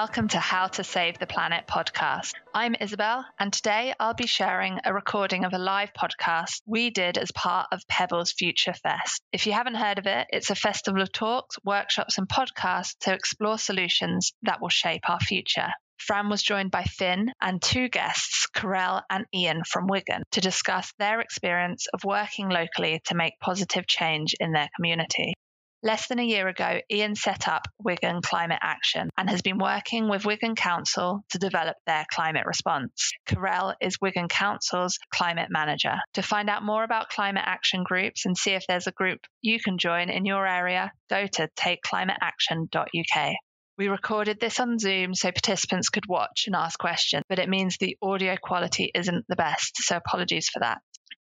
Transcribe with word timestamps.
welcome 0.00 0.28
to 0.28 0.38
How 0.38 0.68
to 0.68 0.84
Save 0.84 1.18
the 1.18 1.26
Planet 1.26 1.64
podcast. 1.66 2.30
I'm 2.54 2.76
Isabel, 2.80 3.24
and 3.36 3.52
today 3.52 3.92
I'll 3.98 4.14
be 4.14 4.28
sharing 4.28 4.78
a 4.84 4.94
recording 4.94 5.44
of 5.44 5.54
a 5.54 5.58
live 5.58 5.90
podcast 5.92 6.62
we 6.66 6.90
did 6.90 7.18
as 7.18 7.32
part 7.32 7.66
of 7.72 7.82
Pebbles 7.88 8.30
Future 8.30 8.74
Fest. 8.74 9.20
If 9.32 9.48
you 9.48 9.54
haven't 9.54 9.74
heard 9.74 9.98
of 9.98 10.06
it, 10.06 10.28
it's 10.30 10.50
a 10.50 10.54
festival 10.54 11.02
of 11.02 11.10
talks, 11.10 11.56
workshops, 11.64 12.16
and 12.16 12.28
podcasts 12.28 12.96
to 13.00 13.12
explore 13.12 13.58
solutions 13.58 14.34
that 14.42 14.62
will 14.62 14.68
shape 14.68 15.10
our 15.10 15.18
future. 15.18 15.70
Fran 15.96 16.28
was 16.28 16.44
joined 16.44 16.70
by 16.70 16.84
Finn 16.84 17.32
and 17.42 17.60
two 17.60 17.88
guests, 17.88 18.46
Karel 18.54 19.02
and 19.10 19.24
Ian 19.34 19.64
from 19.64 19.88
Wigan, 19.88 20.22
to 20.30 20.40
discuss 20.40 20.92
their 21.00 21.20
experience 21.20 21.88
of 21.92 22.04
working 22.04 22.48
locally 22.50 23.02
to 23.06 23.16
make 23.16 23.40
positive 23.40 23.88
change 23.88 24.36
in 24.38 24.52
their 24.52 24.68
community. 24.76 25.34
Less 25.80 26.08
than 26.08 26.18
a 26.18 26.24
year 26.24 26.48
ago, 26.48 26.80
Ian 26.90 27.14
set 27.14 27.46
up 27.46 27.68
Wigan 27.78 28.20
Climate 28.20 28.58
Action 28.60 29.10
and 29.16 29.30
has 29.30 29.42
been 29.42 29.58
working 29.58 30.08
with 30.08 30.26
Wigan 30.26 30.56
Council 30.56 31.22
to 31.30 31.38
develop 31.38 31.76
their 31.86 32.04
climate 32.10 32.46
response. 32.46 33.12
Karel 33.26 33.74
is 33.80 34.00
Wigan 34.00 34.26
Council's 34.26 34.98
climate 35.14 35.50
manager. 35.50 35.94
To 36.14 36.22
find 36.22 36.50
out 36.50 36.64
more 36.64 36.82
about 36.82 37.10
climate 37.10 37.44
action 37.46 37.84
groups 37.84 38.26
and 38.26 38.36
see 38.36 38.54
if 38.54 38.66
there's 38.66 38.88
a 38.88 38.92
group 38.92 39.20
you 39.40 39.60
can 39.60 39.78
join 39.78 40.10
in 40.10 40.26
your 40.26 40.48
area, 40.48 40.90
go 41.08 41.28
to 41.28 41.48
takeclimateaction.uk. 41.56 43.34
We 43.78 43.86
recorded 43.86 44.40
this 44.40 44.58
on 44.58 44.80
Zoom 44.80 45.14
so 45.14 45.30
participants 45.30 45.90
could 45.90 46.08
watch 46.08 46.48
and 46.48 46.56
ask 46.56 46.76
questions, 46.76 47.22
but 47.28 47.38
it 47.38 47.48
means 47.48 47.76
the 47.76 47.96
audio 48.02 48.36
quality 48.36 48.90
isn't 48.92 49.26
the 49.28 49.36
best, 49.36 49.76
so 49.76 49.96
apologies 49.96 50.48
for 50.48 50.58
that. 50.58 50.78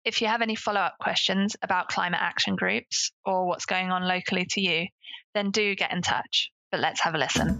If 0.07 0.21
you 0.21 0.29
have 0.29 0.41
any 0.41 0.55
follow 0.55 0.79
up 0.79 0.95
questions 1.01 1.57
about 1.61 1.89
climate 1.89 2.21
action 2.23 2.55
groups 2.55 3.11
or 3.25 3.45
what's 3.45 3.65
going 3.65 3.91
on 3.91 4.07
locally 4.07 4.45
to 4.51 4.61
you, 4.61 4.87
then 5.33 5.51
do 5.51 5.75
get 5.75 5.91
in 5.91 6.01
touch. 6.01 6.49
But 6.71 6.79
let's 6.79 7.01
have 7.01 7.13
a 7.13 7.17
listen. 7.17 7.59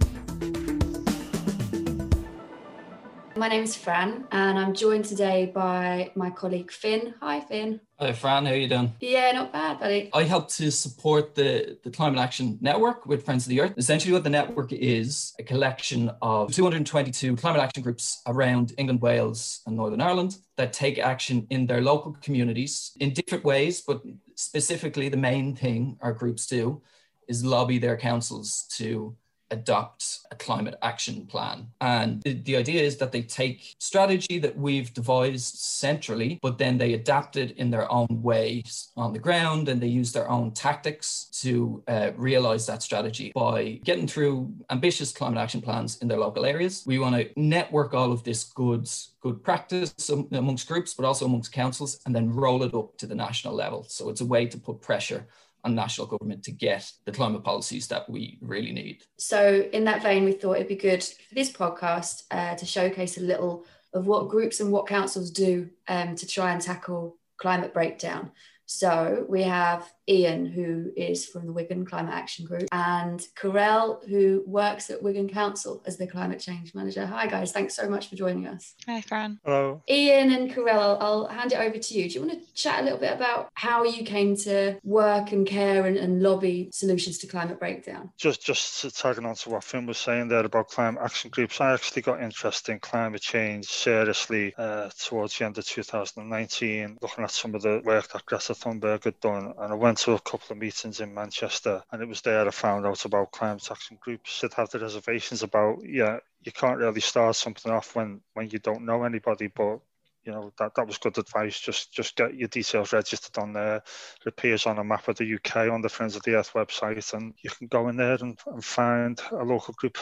My 3.37 3.49
name 3.49 3.61
is 3.61 3.75
Fran, 3.75 4.25
and 4.31 4.57
I'm 4.57 4.73
joined 4.73 5.05
today 5.05 5.51
by 5.53 6.09
my 6.15 6.31
colleague 6.31 6.71
Finn. 6.71 7.13
Hi, 7.21 7.39
Finn. 7.39 7.79
Hi, 7.99 8.11
Fran. 8.11 8.47
How 8.47 8.53
are 8.53 8.55
you 8.55 8.67
doing? 8.67 8.93
Yeah, 8.99 9.31
not 9.31 9.53
bad, 9.53 9.79
buddy. 9.79 10.09
I 10.11 10.23
help 10.23 10.49
to 10.53 10.71
support 10.71 11.35
the, 11.35 11.77
the 11.83 11.91
Climate 11.91 12.17
Action 12.17 12.57
Network 12.61 13.05
with 13.05 13.23
Friends 13.23 13.45
of 13.45 13.51
the 13.51 13.61
Earth. 13.61 13.73
Essentially, 13.77 14.11
what 14.11 14.23
the 14.23 14.31
network 14.31 14.73
is 14.73 15.35
a 15.37 15.43
collection 15.43 16.09
of 16.19 16.51
222 16.51 17.35
climate 17.35 17.61
action 17.61 17.83
groups 17.83 18.23
around 18.25 18.73
England, 18.79 19.01
Wales, 19.01 19.61
and 19.67 19.77
Northern 19.77 20.01
Ireland 20.01 20.37
that 20.55 20.73
take 20.73 20.97
action 20.97 21.45
in 21.51 21.67
their 21.67 21.81
local 21.81 22.17
communities 22.19 22.93
in 22.99 23.13
different 23.13 23.43
ways, 23.43 23.81
but 23.81 24.01
specifically, 24.33 25.09
the 25.09 25.17
main 25.17 25.55
thing 25.55 25.99
our 26.01 26.11
groups 26.11 26.47
do 26.47 26.81
is 27.27 27.45
lobby 27.45 27.77
their 27.77 27.97
councils 27.97 28.65
to 28.77 29.15
adopt 29.51 30.19
a 30.31 30.35
climate 30.35 30.75
action 30.81 31.25
plan. 31.25 31.67
And 31.81 32.21
the, 32.23 32.33
the, 32.33 32.57
idea 32.57 32.81
is 32.81 32.97
that 32.97 33.11
they 33.11 33.21
take 33.21 33.75
strategy 33.79 34.39
that 34.39 34.57
we've 34.57 34.93
devised 34.93 35.55
centrally, 35.55 36.39
but 36.41 36.57
then 36.57 36.77
they 36.77 36.93
adapt 36.93 37.37
it 37.37 37.51
in 37.57 37.69
their 37.69 37.89
own 37.91 38.07
ways 38.09 38.91
on 38.97 39.13
the 39.13 39.19
ground 39.19 39.69
and 39.69 39.81
they 39.81 39.87
use 39.87 40.11
their 40.11 40.29
own 40.29 40.51
tactics 40.51 41.29
to 41.41 41.83
uh, 41.87 42.11
realize 42.15 42.65
that 42.65 42.83
strategy 42.83 43.31
by 43.35 43.79
getting 43.83 44.07
through 44.07 44.53
ambitious 44.69 45.11
climate 45.11 45.39
action 45.39 45.61
plans 45.61 45.97
in 45.99 46.07
their 46.07 46.19
local 46.19 46.45
areas. 46.45 46.83
We 46.85 46.99
want 46.99 47.15
to 47.15 47.29
network 47.39 47.93
all 47.93 48.11
of 48.11 48.23
this 48.23 48.43
goods 48.43 49.11
good 49.21 49.43
practice 49.43 50.09
amongst 50.09 50.67
groups, 50.67 50.93
but 50.93 51.05
also 51.05 51.25
amongst 51.25 51.51
councils, 51.51 51.99
and 52.05 52.15
then 52.15 52.31
roll 52.31 52.63
it 52.63 52.73
up 52.73 52.97
to 52.97 53.05
the 53.05 53.15
national 53.15 53.53
level. 53.53 53.83
So 53.89 54.09
it's 54.09 54.21
a 54.21 54.25
way 54.25 54.45
to 54.45 54.57
put 54.57 54.81
pressure 54.81 55.27
on 55.67 55.75
national 55.75 56.07
government 56.07 56.43
to 56.43 56.51
get 56.51 56.91
the 57.05 57.11
climate 57.11 57.43
policies 57.43 57.87
that 57.87 58.09
we 58.09 58.39
really 58.41 58.71
need. 58.71 59.03
So, 59.17 59.67
in 59.71 59.83
that 59.83 60.01
vein, 60.01 60.23
we 60.25 60.31
thought 60.31 60.55
it'd 60.55 60.67
be 60.67 60.75
good 60.75 61.03
for 61.03 61.35
this 61.35 61.51
podcast 61.51 62.23
uh, 62.31 62.55
to 62.55 62.65
showcase 62.65 63.17
a 63.17 63.21
little 63.21 63.65
of 63.93 64.07
what 64.07 64.29
groups 64.29 64.59
and 64.59 64.71
what 64.71 64.87
councils 64.87 65.31
do 65.31 65.69
um, 65.87 66.15
to 66.15 66.27
try 66.27 66.51
and 66.51 66.61
tackle 66.61 67.17
climate 67.37 67.73
breakdown. 67.73 68.31
So 68.65 69.25
we 69.29 69.43
have 69.43 69.89
Ian, 70.09 70.45
who 70.45 70.91
is 70.95 71.25
from 71.25 71.45
the 71.45 71.51
Wigan 71.51 71.85
Climate 71.85 72.13
Action 72.13 72.45
Group, 72.45 72.67
and 72.71 73.25
Karel, 73.35 74.01
who 74.07 74.43
works 74.45 74.89
at 74.89 75.01
Wigan 75.01 75.27
Council 75.27 75.83
as 75.85 75.97
the 75.97 76.07
climate 76.07 76.39
change 76.39 76.73
manager. 76.73 77.05
Hi, 77.05 77.27
guys. 77.27 77.51
Thanks 77.51 77.75
so 77.75 77.89
much 77.89 78.09
for 78.09 78.15
joining 78.15 78.47
us. 78.47 78.75
Hi, 78.85 79.01
Fran. 79.01 79.39
Hello. 79.43 79.81
Ian 79.89 80.31
and 80.31 80.53
Karel, 80.53 80.79
I'll, 80.79 80.97
I'll 81.01 81.27
hand 81.27 81.51
it 81.51 81.59
over 81.59 81.77
to 81.77 81.93
you. 81.93 82.09
Do 82.09 82.15
you 82.19 82.25
want 82.25 82.39
to 82.39 82.53
chat 82.53 82.81
a 82.81 82.83
little 82.83 82.99
bit 82.99 83.13
about 83.13 83.49
how 83.55 83.83
you 83.83 84.03
came 84.03 84.35
to 84.37 84.77
work 84.83 85.31
and 85.31 85.45
care 85.45 85.85
and, 85.85 85.97
and 85.97 86.21
lobby 86.21 86.69
solutions 86.71 87.17
to 87.19 87.27
climate 87.27 87.59
breakdown? 87.59 88.09
Just, 88.17 88.45
just 88.45 88.97
tagging 88.97 89.25
on 89.25 89.35
to 89.35 89.49
what 89.49 89.63
Finn 89.63 89.85
was 89.85 89.97
saying 89.97 90.29
there 90.29 90.45
about 90.45 90.69
climate 90.69 91.01
action 91.03 91.29
groups, 91.29 91.59
I 91.59 91.73
actually 91.73 92.01
got 92.01 92.21
interested 92.21 92.71
in 92.71 92.79
climate 92.79 93.21
change 93.21 93.65
seriously 93.65 94.53
uh, 94.57 94.89
towards 95.03 95.37
the 95.37 95.45
end 95.45 95.57
of 95.57 95.65
2019, 95.65 96.97
looking 97.01 97.23
at 97.23 97.31
some 97.31 97.55
of 97.55 97.61
the 97.61 97.81
work 97.83 98.07
that 98.13 98.25
Greta 98.25 98.53
Thunberg 98.53 99.03
had 99.03 99.19
done. 99.19 99.53
And 99.57 99.73
I 99.73 99.75
went 99.75 99.96
to 99.97 100.13
a 100.13 100.19
couple 100.19 100.51
of 100.51 100.57
meetings 100.57 100.99
in 100.99 101.13
Manchester, 101.13 101.83
and 101.91 102.01
it 102.01 102.07
was 102.07 102.21
there 102.21 102.47
I 102.47 102.51
found 102.51 102.85
out 102.85 103.05
about 103.05 103.31
climate 103.31 103.67
action 103.71 103.97
groups 103.99 104.41
that 104.41 104.53
have 104.53 104.69
the 104.69 104.79
reservations 104.79 105.43
about, 105.43 105.79
yeah, 105.83 106.17
you 106.43 106.51
can't 106.51 106.77
really 106.77 107.01
start 107.01 107.35
something 107.35 107.71
off 107.71 107.95
when, 107.95 108.21
when 108.33 108.49
you 108.49 108.59
don't 108.59 108.85
know 108.85 109.03
anybody, 109.03 109.47
but 109.47 109.79
you 110.23 110.33
know 110.33 110.51
that 110.59 110.75
that 110.75 110.85
was 110.85 110.97
good 110.97 111.17
advice. 111.17 111.57
Just 111.57 111.93
just 111.93 112.17
get 112.17 112.35
your 112.35 112.49
details 112.49 112.91
registered 112.91 113.37
on 113.37 113.53
there. 113.53 113.77
It 113.77 114.27
appears 114.27 114.65
on 114.65 114.77
a 114.77 114.83
map 114.83 115.07
of 115.07 115.15
the 115.15 115.35
UK 115.35 115.71
on 115.71 115.81
the 115.81 115.89
Friends 115.89 116.17
of 116.17 116.23
the 116.23 116.35
Earth 116.35 116.51
website, 116.53 117.13
and 117.13 117.33
you 117.41 117.49
can 117.49 117.67
go 117.67 117.87
in 117.87 117.95
there 117.95 118.17
and, 118.19 118.37
and 118.45 118.63
find 118.63 119.19
a 119.31 119.43
local 119.43 119.73
group 119.75 119.97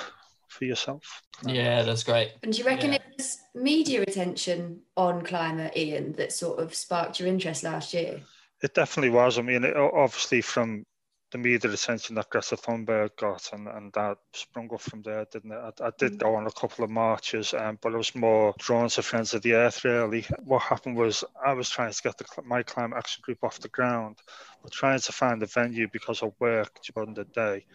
for 0.48 0.66
yourself. 0.66 1.22
Yeah, 1.46 1.84
that's 1.84 2.04
great. 2.04 2.34
And 2.42 2.52
do 2.52 2.58
you 2.58 2.66
reckon 2.66 2.92
yeah. 2.92 2.96
it 2.96 3.04
was 3.18 3.38
media 3.54 4.02
attention 4.02 4.82
on 4.98 5.22
climate, 5.22 5.78
Ian, 5.78 6.14
that 6.14 6.32
sort 6.32 6.60
of 6.60 6.74
sparked 6.74 7.20
your 7.20 7.28
interest 7.28 7.64
last 7.64 7.94
year? 7.94 8.22
It 8.66 8.74
definitely 8.74 9.12
was. 9.12 9.38
I 9.38 9.44
mean, 9.44 9.64
it, 9.64 9.78
obviously 9.78 10.42
from 10.42 10.86
the 11.32 11.38
media 11.38 11.70
attention 11.70 12.16
that 12.16 12.32
Greta 12.32 12.58
Thunberg 12.58 13.16
got, 13.16 13.54
and, 13.54 13.68
and 13.68 13.94
that 13.94 14.18
sprung 14.34 14.74
up 14.74 14.82
from 14.82 15.04
there, 15.04 15.24
didn't 15.32 15.52
it? 15.52 15.60
I, 15.80 15.86
I 15.86 15.92
did 16.00 16.14
mm. 16.14 16.18
go 16.18 16.34
on 16.34 16.48
a 16.48 16.52
couple 16.52 16.84
of 16.84 16.90
marches, 16.90 17.54
um, 17.54 17.78
but 17.80 17.94
I 17.94 17.98
was 17.98 18.16
more 18.16 18.56
drawn 18.58 18.90
to 18.90 19.04
Friends 19.04 19.36
of 19.36 19.44
the 19.44 19.54
Earth, 19.54 19.86
really. 19.86 20.26
What 20.44 20.64
happened 20.64 20.98
was 20.98 21.24
I 21.46 21.54
was 21.54 21.70
trying 21.70 21.94
to 21.94 22.02
get 22.02 22.18
the, 22.18 22.26
my 22.44 22.64
climate 22.64 22.98
action 22.98 23.22
group 23.24 23.44
off 23.44 23.60
the 23.60 23.70
ground, 23.70 24.18
but 24.64 24.72
trying 24.72 25.00
to 25.00 25.12
find 25.12 25.44
a 25.44 25.46
venue 25.46 25.88
because 25.94 26.24
I 26.24 26.32
work 26.40 26.80
during 26.92 27.14
the 27.14 27.26
day, 27.26 27.68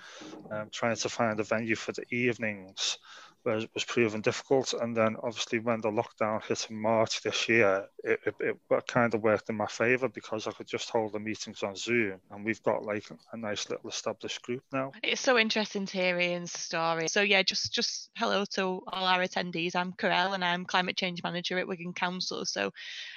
um, 0.50 0.70
trying 0.72 0.96
to 0.96 1.08
find 1.08 1.38
a 1.38 1.44
venue 1.44 1.76
for 1.76 1.92
the 1.92 2.02
evenings 2.12 2.98
was, 3.44 3.66
was 3.74 3.84
proven 3.84 4.20
difficult. 4.20 4.74
And 4.74 4.96
then 4.96 5.16
obviously 5.22 5.58
when 5.58 5.80
the 5.80 5.90
lockdown 5.90 6.42
hit 6.44 6.66
in 6.70 6.80
March 6.80 7.22
this 7.22 7.48
year, 7.48 7.86
it, 8.04 8.20
it, 8.26 8.34
it 8.70 8.86
kind 8.86 9.14
of 9.14 9.22
worked 9.22 9.50
in 9.50 9.56
my 9.56 9.66
favour 9.66 10.08
because 10.08 10.46
I 10.46 10.52
could 10.52 10.66
just 10.66 10.90
hold 10.90 11.12
the 11.12 11.20
meetings 11.20 11.62
on 11.62 11.76
Zoom 11.76 12.20
and 12.30 12.44
we've 12.44 12.62
got 12.62 12.84
like 12.84 13.06
a 13.32 13.36
nice 13.36 13.68
little 13.68 13.88
established 13.90 14.42
group 14.42 14.62
now. 14.72 14.92
It's 15.02 15.20
so 15.20 15.38
interesting 15.38 15.86
to 15.86 15.98
hear 15.98 16.18
Ian's 16.18 16.52
story. 16.52 17.08
So 17.08 17.20
yeah, 17.20 17.42
just 17.42 17.72
just 17.72 18.10
hello 18.16 18.44
to 18.54 18.62
all 18.62 19.04
our 19.04 19.20
attendees. 19.20 19.74
I'm 19.74 19.92
Karel 19.92 20.32
and 20.32 20.44
I'm 20.44 20.64
climate 20.64 20.96
change 20.96 21.22
manager 21.22 21.58
at 21.58 21.68
Wigan 21.68 21.92
Council. 21.92 22.44
So 22.44 22.70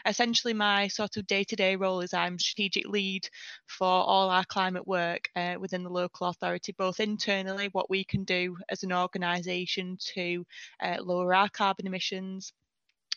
essentially 0.05 0.53
my 0.53 0.87
sort 0.87 1.17
of 1.17 1.27
day-to-day 1.27 1.75
role 1.75 2.01
is 2.01 2.13
I'm 2.13 2.39
strategic 2.39 2.87
lead 2.87 3.27
for 3.67 3.87
all 3.87 4.29
our 4.29 4.45
climate 4.45 4.87
work 4.87 5.29
uh, 5.35 5.55
within 5.59 5.83
the 5.83 5.89
local 5.89 6.27
authority, 6.27 6.73
both 6.77 6.99
internally, 6.99 7.69
what 7.71 7.89
we 7.89 8.03
can 8.03 8.23
do 8.23 8.57
as 8.69 8.83
an 8.83 8.93
organisation 8.93 9.97
to 10.13 10.45
uh, 10.81 10.97
lower 11.01 11.33
our 11.33 11.49
carbon 11.49 11.87
emissions. 11.87 12.53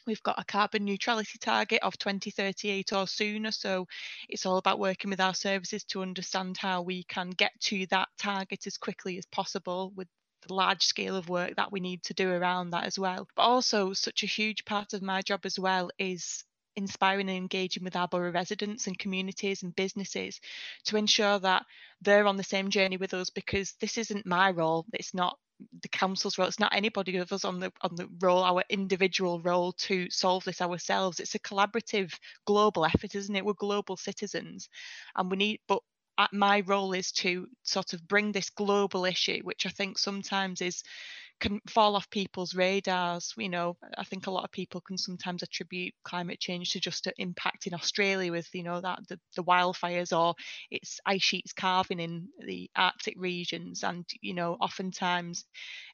We've 0.07 0.23
got 0.23 0.39
a 0.39 0.45
carbon 0.45 0.85
neutrality 0.85 1.39
target 1.39 1.81
of 1.83 1.99
2038 1.99 2.93
or 2.93 3.07
sooner. 3.07 3.51
So 3.51 3.87
it's 4.29 4.47
all 4.47 4.57
about 4.57 4.79
working 4.79 5.11
with 5.11 5.21
our 5.21 5.35
services 5.35 5.85
to 5.85 6.03
understand 6.03 6.57
how 6.57 6.83
we 6.83 7.03
can 7.05 7.31
get 7.31 7.53
to 7.63 7.87
that 7.87 8.09
target 8.19 8.67
as 8.67 8.79
quickly 8.79 9.19
as 9.19 9.27
possible 9.27 9.93
with 9.97 10.09
the 10.47 10.55
large 10.55 10.85
scale 10.85 11.17
of 11.17 11.29
work 11.29 11.57
that 11.57 11.73
we 11.73 11.81
need 11.81 12.03
to 12.05 12.15
do 12.15 12.31
around 12.31 12.71
that 12.71 12.85
as 12.85 12.99
well. 12.99 13.27
But 13.35 13.43
also, 13.43 13.93
such 13.93 14.23
a 14.23 14.27
huge 14.27 14.65
part 14.65 14.93
of 14.93 15.03
my 15.03 15.23
job 15.23 15.41
as 15.45 15.59
well 15.59 15.91
is 15.99 16.45
inspiring 16.77 17.29
and 17.29 17.39
engaging 17.39 17.83
with 17.83 17.97
our 17.97 18.07
borough 18.07 18.31
residents 18.31 18.87
and 18.87 18.99
communities 18.99 19.63
and 19.63 19.75
businesses 19.75 20.41
to 20.85 20.97
ensure 20.97 21.39
that 21.39 21.65
they're 22.03 22.27
on 22.27 22.37
the 22.37 22.45
same 22.45 22.69
journey 22.69 22.99
with 22.99 23.15
us 23.15 23.31
because 23.31 23.73
this 23.81 23.97
isn't 23.97 24.27
my 24.27 24.51
role 24.51 24.85
it's 24.93 25.15
not 25.15 25.39
the 25.83 25.89
council's 25.89 26.39
role. 26.39 26.49
It's 26.49 26.61
not 26.61 26.75
anybody 26.75 27.17
of 27.17 27.33
us 27.33 27.45
on 27.45 27.61
the 27.61 27.73
on 27.83 27.95
the 27.97 28.09
role, 28.21 28.43
our 28.43 28.65
individual 28.69 29.41
role 29.41 29.73
to 29.73 30.11
solve 30.11 30.45
this 30.45 30.61
ourselves. 30.61 31.21
It's 31.21 31.35
a 31.35 31.41
collaborative 31.41 32.13
global 32.47 32.85
effort, 32.85 33.15
isn't 33.15 33.35
it? 33.35 33.45
We're 33.45 33.55
global 33.55 33.97
citizens, 33.97 34.69
and 35.15 35.31
we 35.31 35.37
need. 35.37 35.61
But 35.69 35.83
my 36.33 36.61
role 36.61 36.93
is 36.93 37.13
to 37.13 37.47
sort 37.63 37.93
of 37.93 38.07
bring 38.09 38.33
this 38.33 38.51
global 38.51 39.05
issue, 39.05 39.41
which 39.43 39.67
I 39.67 39.71
think 39.71 39.99
sometimes 39.99 40.61
is 40.63 40.83
can 41.39 41.61
fall 41.69 41.97
off 41.97 42.09
people's 42.11 42.55
radars. 42.55 43.35
You 43.37 43.49
know, 43.49 43.77
I 43.97 44.05
think 44.05 44.27
a 44.27 44.31
lot 44.31 44.45
of 44.45 44.53
people 44.53 44.81
can 44.81 44.97
sometimes 44.97 45.43
attribute 45.43 45.95
climate 46.05 46.41
change 46.41 46.73
to 46.73 46.81
just 46.81 47.07
an 47.07 47.13
impact 47.19 47.67
in 47.67 47.75
Australia 47.75 48.33
with, 48.33 48.49
you 48.55 48.63
know, 48.63 48.81
that 48.81 49.01
the, 49.09 49.19
the 49.35 49.45
wildfires 49.45 50.17
or 50.17 50.35
it's 50.71 51.01
ice 51.05 51.23
sheets 51.23 51.53
carving 51.53 52.01
in 52.01 52.29
the 52.45 52.71
Arctic 52.75 53.15
regions. 53.19 53.85
And, 53.85 54.05
you 54.21 54.35
know, 54.35 54.57
oftentimes 54.61 55.45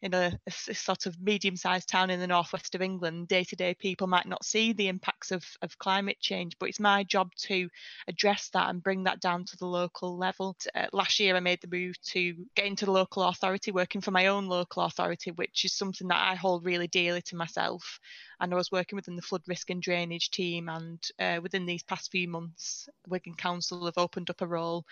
in 0.00 0.14
a, 0.14 0.38
a 0.46 0.74
sort 0.74 1.06
of 1.06 1.20
medium 1.20 1.56
sized 1.56 1.88
town 1.88 2.10
in 2.10 2.20
the 2.20 2.26
northwest 2.26 2.74
of 2.74 2.82
England, 2.82 3.28
day 3.28 3.44
to 3.44 3.56
day 3.56 3.74
people 3.74 4.06
might 4.06 4.26
not 4.26 4.44
see 4.44 4.72
the 4.72 4.88
impacts 4.88 5.32
of, 5.32 5.44
of 5.60 5.78
climate 5.78 6.18
change, 6.20 6.56
but 6.58 6.68
it's 6.68 6.80
my 6.80 7.02
job 7.04 7.30
to 7.36 7.68
address 8.06 8.48
that 8.52 8.70
and 8.70 8.82
bring 8.82 9.04
that 9.04 9.20
down 9.20 9.44
to 9.44 9.56
the 9.56 9.66
local 9.66 10.16
level. 10.16 10.56
Uh, 10.74 10.86
last 10.92 11.18
year, 11.18 11.34
I 11.34 11.40
made 11.40 11.60
the 11.60 11.76
move 11.76 12.00
to 12.10 12.34
get 12.54 12.66
into 12.66 12.84
the 12.84 12.92
local 12.92 13.24
authority, 13.24 13.72
working 13.72 14.00
for 14.00 14.12
my 14.12 14.28
own 14.28 14.46
local 14.46 14.84
authority, 14.84 15.31
which 15.32 15.64
is 15.64 15.72
something 15.72 16.08
that 16.08 16.20
I 16.20 16.34
hold 16.34 16.64
really 16.64 16.88
dearly 16.88 17.22
to 17.22 17.36
myself. 17.36 17.98
And 18.40 18.52
I 18.52 18.56
was 18.56 18.72
working 18.72 18.96
within 18.96 19.16
the 19.16 19.22
flood 19.22 19.42
risk 19.46 19.70
and 19.70 19.82
drainage 19.82 20.30
team. 20.30 20.68
And 20.68 21.02
uh, 21.18 21.40
within 21.42 21.66
these 21.66 21.82
past 21.82 22.10
few 22.10 22.28
months, 22.28 22.88
Wigan 23.06 23.34
Council 23.34 23.84
have 23.86 23.98
opened 23.98 24.30
up 24.30 24.42
a 24.42 24.46
role 24.46 24.84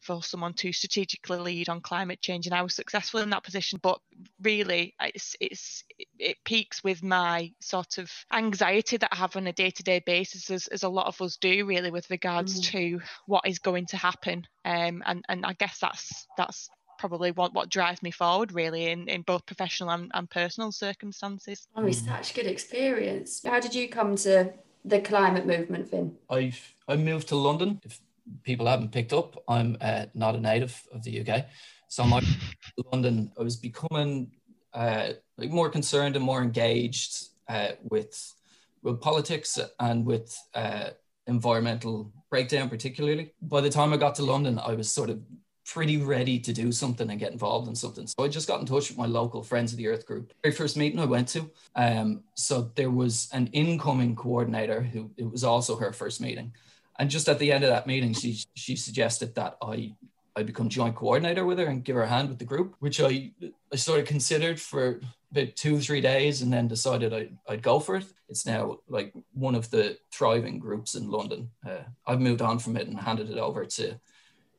for 0.00 0.22
someone 0.22 0.52
to 0.54 0.72
strategically 0.72 1.38
lead 1.38 1.68
on 1.68 1.80
climate 1.80 2.20
change 2.20 2.46
and 2.46 2.54
I 2.54 2.62
was 2.62 2.74
successful 2.74 3.20
in 3.20 3.30
that 3.30 3.44
position 3.44 3.80
but 3.82 3.98
really 4.42 4.94
it's 5.00 5.36
it's 5.40 5.84
it 6.18 6.36
peaks 6.44 6.84
with 6.84 7.02
my 7.02 7.52
sort 7.60 7.98
of 7.98 8.10
anxiety 8.32 8.98
that 8.98 9.08
I 9.12 9.16
have 9.16 9.36
on 9.36 9.46
a 9.46 9.52
day-to-day 9.52 10.02
basis 10.04 10.50
as, 10.50 10.66
as 10.68 10.82
a 10.82 10.88
lot 10.88 11.06
of 11.06 11.20
us 11.20 11.36
do 11.38 11.66
really 11.66 11.90
with 11.90 12.10
regards 12.10 12.60
mm. 12.60 12.64
to 12.72 13.00
what 13.26 13.46
is 13.46 13.58
going 13.58 13.86
to 13.86 13.96
happen 13.96 14.46
um, 14.64 15.02
and 15.06 15.24
and 15.28 15.46
I 15.46 15.54
guess 15.54 15.78
that's 15.80 16.26
that's 16.36 16.68
probably 16.98 17.30
what, 17.30 17.52
what 17.54 17.68
drives 17.70 18.02
me 18.02 18.10
forward 18.10 18.52
really 18.52 18.90
in, 18.90 19.08
in 19.08 19.22
both 19.22 19.46
professional 19.46 19.90
and, 19.90 20.10
and 20.14 20.28
personal 20.30 20.72
circumstances. 20.72 21.68
Oh, 21.76 21.84
it's 21.84 22.04
such 22.04 22.32
a 22.32 22.34
good 22.34 22.46
experience. 22.46 23.42
How 23.44 23.60
did 23.60 23.74
you 23.74 23.88
come 23.88 24.16
to 24.16 24.52
the 24.84 25.00
climate 25.00 25.46
movement, 25.46 25.88
Finn? 25.88 26.16
I 26.30 26.52
I 26.88 26.96
moved 26.96 27.28
to 27.28 27.36
London. 27.36 27.80
If 27.84 28.00
people 28.42 28.66
haven't 28.66 28.92
picked 28.92 29.12
up, 29.12 29.42
I'm 29.48 29.76
uh, 29.80 30.06
not 30.14 30.34
a 30.34 30.40
native 30.40 30.80
of 30.92 31.02
the 31.02 31.20
UK. 31.20 31.46
So 31.88 32.02
I'm 32.02 32.24
London. 32.92 33.32
I 33.38 33.42
was 33.42 33.56
becoming 33.56 34.30
uh, 34.72 35.12
like 35.38 35.50
more 35.50 35.70
concerned 35.70 36.16
and 36.16 36.24
more 36.24 36.42
engaged 36.42 37.28
uh, 37.48 37.72
with 37.82 38.34
with 38.82 39.00
politics 39.00 39.58
and 39.80 40.06
with 40.06 40.36
uh, 40.54 40.90
environmental 41.26 42.12
breakdown, 42.30 42.68
particularly. 42.68 43.32
By 43.42 43.60
the 43.60 43.70
time 43.70 43.92
I 43.92 43.96
got 43.96 44.14
to 44.16 44.24
London, 44.24 44.58
I 44.58 44.74
was 44.74 44.90
sort 44.90 45.10
of 45.10 45.20
pretty 45.66 45.98
ready 45.98 46.38
to 46.38 46.52
do 46.52 46.70
something 46.70 47.10
and 47.10 47.18
get 47.18 47.32
involved 47.32 47.68
in 47.68 47.74
something. 47.74 48.06
So 48.06 48.24
I 48.24 48.28
just 48.28 48.48
got 48.48 48.60
in 48.60 48.66
touch 48.66 48.88
with 48.88 48.98
my 48.98 49.06
local 49.06 49.42
Friends 49.42 49.72
of 49.72 49.78
the 49.78 49.88
Earth 49.88 50.06
group. 50.06 50.32
Very 50.42 50.54
first 50.54 50.76
meeting 50.76 51.00
I 51.00 51.04
went 51.04 51.28
to. 51.28 51.50
Um, 51.74 52.22
so 52.34 52.70
there 52.76 52.90
was 52.90 53.28
an 53.32 53.48
incoming 53.48 54.14
coordinator 54.14 54.80
who 54.80 55.10
it 55.16 55.30
was 55.30 55.44
also 55.44 55.76
her 55.76 55.92
first 55.92 56.20
meeting. 56.20 56.52
And 56.98 57.10
just 57.10 57.28
at 57.28 57.38
the 57.38 57.52
end 57.52 57.64
of 57.64 57.70
that 57.70 57.86
meeting, 57.86 58.14
she 58.14 58.40
she 58.54 58.76
suggested 58.76 59.34
that 59.34 59.58
I 59.60 59.94
I 60.34 60.42
become 60.42 60.68
joint 60.68 60.94
coordinator 60.94 61.44
with 61.44 61.58
her 61.58 61.66
and 61.66 61.84
give 61.84 61.96
her 61.96 62.02
a 62.02 62.08
hand 62.08 62.28
with 62.28 62.38
the 62.38 62.44
group, 62.44 62.76
which 62.78 63.00
I 63.00 63.32
I 63.72 63.76
sort 63.76 64.00
of 64.00 64.06
considered 64.06 64.60
for 64.60 65.00
about 65.30 65.56
two 65.56 65.80
three 65.80 66.00
days 66.00 66.42
and 66.42 66.52
then 66.52 66.68
decided 66.68 67.12
I'd, 67.12 67.36
I'd 67.48 67.62
go 67.62 67.80
for 67.80 67.96
it. 67.96 68.06
It's 68.28 68.46
now 68.46 68.78
like 68.88 69.12
one 69.32 69.54
of 69.54 69.70
the 69.70 69.98
thriving 70.10 70.58
groups 70.58 70.94
in 70.94 71.10
London. 71.10 71.50
Uh, 71.66 71.84
I've 72.06 72.20
moved 72.20 72.40
on 72.40 72.58
from 72.58 72.76
it 72.76 72.86
and 72.86 72.98
handed 72.98 73.30
it 73.30 73.38
over 73.38 73.66
to 73.66 74.00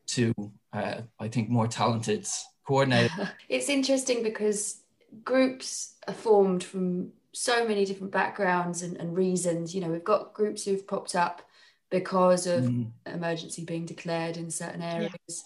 to 0.08 0.34
uh, 0.74 1.02
I 1.20 1.28
think 1.28 1.50
more 1.50 1.68
talented 1.68 2.28
coordinator. 2.66 3.32
it's 3.50 3.70
interesting 3.70 4.24
because 4.24 4.82
groups 5.24 5.96
are 6.08 6.14
formed 6.14 6.64
from 6.64 7.12
so 7.34 7.68
many 7.68 7.86
different 7.86 8.12
backgrounds 8.12 8.82
and, 8.82 8.98
and 8.98 9.16
reasons. 9.16 9.74
You 9.74 9.82
know, 9.82 9.90
we've 9.90 10.04
got 10.04 10.34
groups 10.34 10.66
who've 10.66 10.88
popped 10.88 11.16
up 11.16 11.42
because 11.90 12.48
of 12.48 12.66
mm. 12.66 12.92
emergency 13.06 13.64
being 13.64 13.86
declared 13.86 14.38
in 14.38 14.52
certain 14.52 14.82
areas. 14.82 15.12
Yeah. 15.28 15.44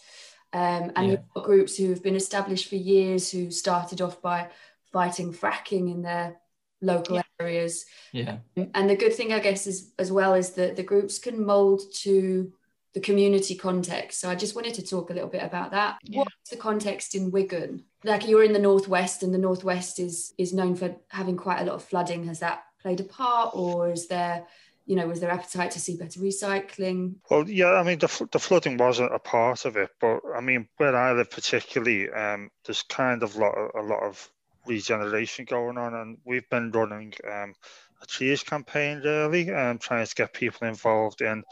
Um, 0.53 0.91
and 0.95 1.05
yeah. 1.07 1.11
you've 1.11 1.33
got 1.33 1.43
groups 1.43 1.77
who 1.77 1.89
have 1.89 2.03
been 2.03 2.15
established 2.15 2.69
for 2.69 2.75
years 2.75 3.31
who 3.31 3.51
started 3.51 4.01
off 4.01 4.21
by 4.21 4.49
fighting 4.91 5.33
fracking 5.33 5.91
in 5.91 6.01
their 6.01 6.37
local 6.81 7.17
yeah. 7.17 7.21
areas. 7.39 7.85
Yeah. 8.11 8.37
And 8.73 8.89
the 8.89 8.95
good 8.95 9.13
thing, 9.13 9.31
I 9.31 9.39
guess, 9.39 9.67
is 9.67 9.93
as 9.99 10.11
well 10.11 10.33
is 10.33 10.51
that 10.51 10.75
the 10.75 10.83
groups 10.83 11.19
can 11.19 11.45
mold 11.45 11.81
to 12.01 12.51
the 12.93 12.99
community 12.99 13.55
context. 13.55 14.19
So 14.19 14.29
I 14.29 14.35
just 14.35 14.55
wanted 14.55 14.73
to 14.75 14.85
talk 14.85 15.09
a 15.09 15.13
little 15.13 15.29
bit 15.29 15.43
about 15.43 15.71
that. 15.71 15.97
Yeah. 16.03 16.19
What's 16.19 16.49
the 16.49 16.57
context 16.57 17.15
in 17.15 17.31
Wigan? 17.31 17.83
Like 18.03 18.27
you're 18.27 18.43
in 18.43 18.53
the 18.53 18.59
northwest, 18.59 19.23
and 19.23 19.33
the 19.33 19.37
northwest 19.37 19.99
is 19.99 20.33
is 20.37 20.53
known 20.53 20.75
for 20.75 20.95
having 21.09 21.37
quite 21.37 21.61
a 21.61 21.65
lot 21.65 21.75
of 21.75 21.83
flooding. 21.83 22.25
Has 22.25 22.39
that 22.39 22.63
played 22.81 22.99
a 22.99 23.03
part, 23.03 23.51
or 23.53 23.91
is 23.91 24.07
there 24.07 24.45
you 24.85 24.95
know, 24.95 25.07
was 25.07 25.19
there 25.19 25.31
appetite 25.31 25.71
to 25.71 25.79
see 25.79 25.95
better 25.95 26.19
recycling? 26.19 27.15
Well, 27.29 27.47
yeah, 27.49 27.73
I 27.73 27.83
mean, 27.83 27.99
the, 27.99 28.27
the 28.31 28.39
flooding 28.39 28.77
wasn't 28.77 29.13
a 29.13 29.19
part 29.19 29.65
of 29.65 29.77
it, 29.77 29.89
but 29.99 30.19
I 30.35 30.41
mean, 30.41 30.67
where 30.77 30.95
I 30.95 31.13
live 31.13 31.29
particularly, 31.29 32.09
um, 32.09 32.49
there's 32.65 32.81
kind 32.83 33.23
of 33.23 33.35
lot 33.35 33.53
of, 33.53 33.71
a 33.75 33.87
lot 33.87 34.03
of 34.03 34.29
regeneration 34.65 35.45
going 35.45 35.77
on, 35.77 35.93
and 35.93 36.17
we've 36.25 36.49
been 36.49 36.71
running 36.71 37.13
um, 37.31 37.53
a 38.01 38.05
trees 38.05 38.43
campaign 38.43 39.01
really, 39.03 39.49
and 39.49 39.57
um, 39.57 39.77
trying 39.77 40.05
to 40.05 40.15
get 40.15 40.33
people 40.33 40.67
involved 40.67 41.21
in 41.21 41.43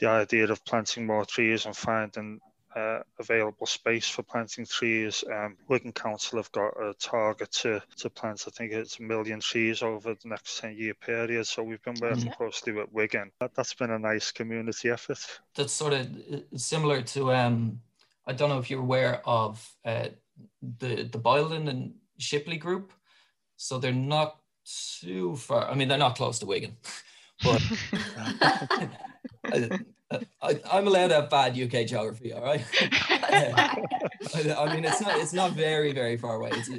the 0.00 0.08
idea 0.08 0.50
of 0.50 0.64
planting 0.64 1.06
more 1.06 1.24
trees 1.24 1.66
and 1.66 1.76
finding 1.76 2.40
uh, 2.74 3.00
available 3.18 3.66
space 3.66 4.08
for 4.08 4.22
planting 4.22 4.64
trees. 4.64 5.24
Um, 5.30 5.56
Wigan 5.68 5.92
Council 5.92 6.38
have 6.38 6.52
got 6.52 6.72
a 6.80 6.94
target 6.94 7.50
to, 7.52 7.82
to 7.96 8.10
plant, 8.10 8.44
I 8.46 8.50
think 8.50 8.72
it's 8.72 8.98
a 8.98 9.02
million 9.02 9.40
trees 9.40 9.82
over 9.82 10.14
the 10.14 10.28
next 10.28 10.60
10 10.60 10.76
year 10.76 10.94
period. 10.94 11.46
So 11.46 11.62
we've 11.62 11.82
been 11.82 11.96
working 12.00 12.24
mm-hmm. 12.24 12.30
closely 12.30 12.72
with 12.72 12.92
Wigan. 12.92 13.32
That, 13.40 13.52
has 13.56 13.74
been 13.74 13.90
a 13.90 13.98
nice 13.98 14.30
community 14.30 14.90
effort. 14.90 15.18
That's 15.54 15.72
sort 15.72 15.94
of 15.94 16.06
uh, 16.32 16.38
similar 16.56 17.02
to, 17.02 17.32
um, 17.32 17.80
I 18.26 18.32
don't 18.32 18.48
know 18.48 18.58
if 18.58 18.70
you're 18.70 18.80
aware 18.80 19.20
of 19.26 19.68
uh, 19.84 20.08
the, 20.78 21.08
the 21.10 21.18
Boylan 21.18 21.68
and 21.68 21.94
Shipley 22.18 22.56
group. 22.56 22.92
So 23.56 23.78
they're 23.78 23.92
not 23.92 24.38
too 25.00 25.36
far, 25.36 25.68
I 25.68 25.74
mean, 25.74 25.88
they're 25.88 25.98
not 25.98 26.16
close 26.16 26.38
to 26.38 26.46
Wigan, 26.46 26.76
but. 27.42 27.62
I, 30.42 30.60
am 30.72 30.86
allowed 30.86 31.08
to 31.08 31.14
have 31.14 31.30
bad 31.30 31.58
UK 31.58 31.86
geography, 31.86 32.32
all 32.32 32.42
right. 32.42 32.64
I, 32.80 34.54
I, 34.58 34.74
mean, 34.74 34.84
it's 34.84 35.00
not 35.00 35.16
it's 35.18 35.32
not 35.32 35.52
very 35.52 35.92
very 35.92 36.16
far 36.16 36.36
away. 36.36 36.50
It's, 36.52 36.70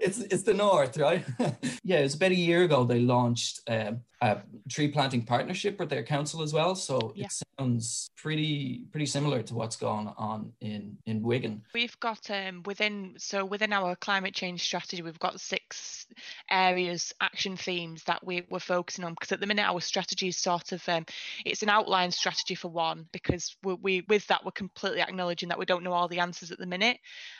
it's 0.00 0.18
it's 0.18 0.42
the 0.42 0.54
north, 0.54 0.96
right? 0.98 1.24
yeah, 1.84 2.00
it 2.00 2.02
was 2.02 2.14
about 2.14 2.32
a 2.32 2.36
year 2.36 2.64
ago 2.64 2.84
they 2.84 3.00
launched 3.00 3.60
um, 3.68 4.00
a 4.24 4.42
tree 4.70 4.88
planting 4.88 5.22
partnership 5.22 5.78
with 5.78 5.90
their 5.90 6.02
council 6.02 6.42
as 6.42 6.52
well. 6.52 6.74
So 6.74 7.12
yeah. 7.14 7.26
it 7.26 7.44
sounds 7.58 8.08
pretty 8.16 8.84
pretty 8.90 9.04
similar 9.04 9.42
to 9.42 9.54
what's 9.54 9.76
going 9.76 10.10
on 10.16 10.52
in 10.62 10.96
in 11.04 11.22
Wigan. 11.22 11.62
We've 11.74 11.98
got 12.00 12.30
um, 12.30 12.62
within 12.64 13.14
so 13.18 13.44
within 13.44 13.72
our 13.72 13.94
climate 13.96 14.34
change 14.34 14.62
strategy, 14.62 15.02
we've 15.02 15.18
got 15.18 15.40
six 15.40 16.06
areas, 16.50 17.12
action 17.20 17.56
themes 17.56 18.04
that 18.04 18.24
we, 18.24 18.46
we're 18.48 18.60
focusing 18.60 19.04
on. 19.04 19.12
Because 19.12 19.32
at 19.32 19.40
the 19.40 19.46
minute, 19.46 19.66
our 19.68 19.80
strategy 19.80 20.28
is 20.28 20.38
sort 20.38 20.72
of 20.72 20.88
um, 20.88 21.04
it's 21.44 21.62
an 21.62 21.68
outline 21.68 22.10
strategy 22.10 22.54
for 22.54 22.68
one. 22.68 23.06
Because 23.12 23.54
we, 23.62 23.74
we 23.74 24.04
with 24.08 24.26
that 24.28 24.44
we're 24.44 24.52
completely 24.52 25.02
acknowledging 25.02 25.50
that 25.50 25.58
we 25.58 25.66
don't 25.66 25.84
know 25.84 25.92
all 25.92 26.08
the 26.08 26.20
answers 26.20 26.50
at 26.50 26.58
the 26.58 26.66
minute, 26.66 26.98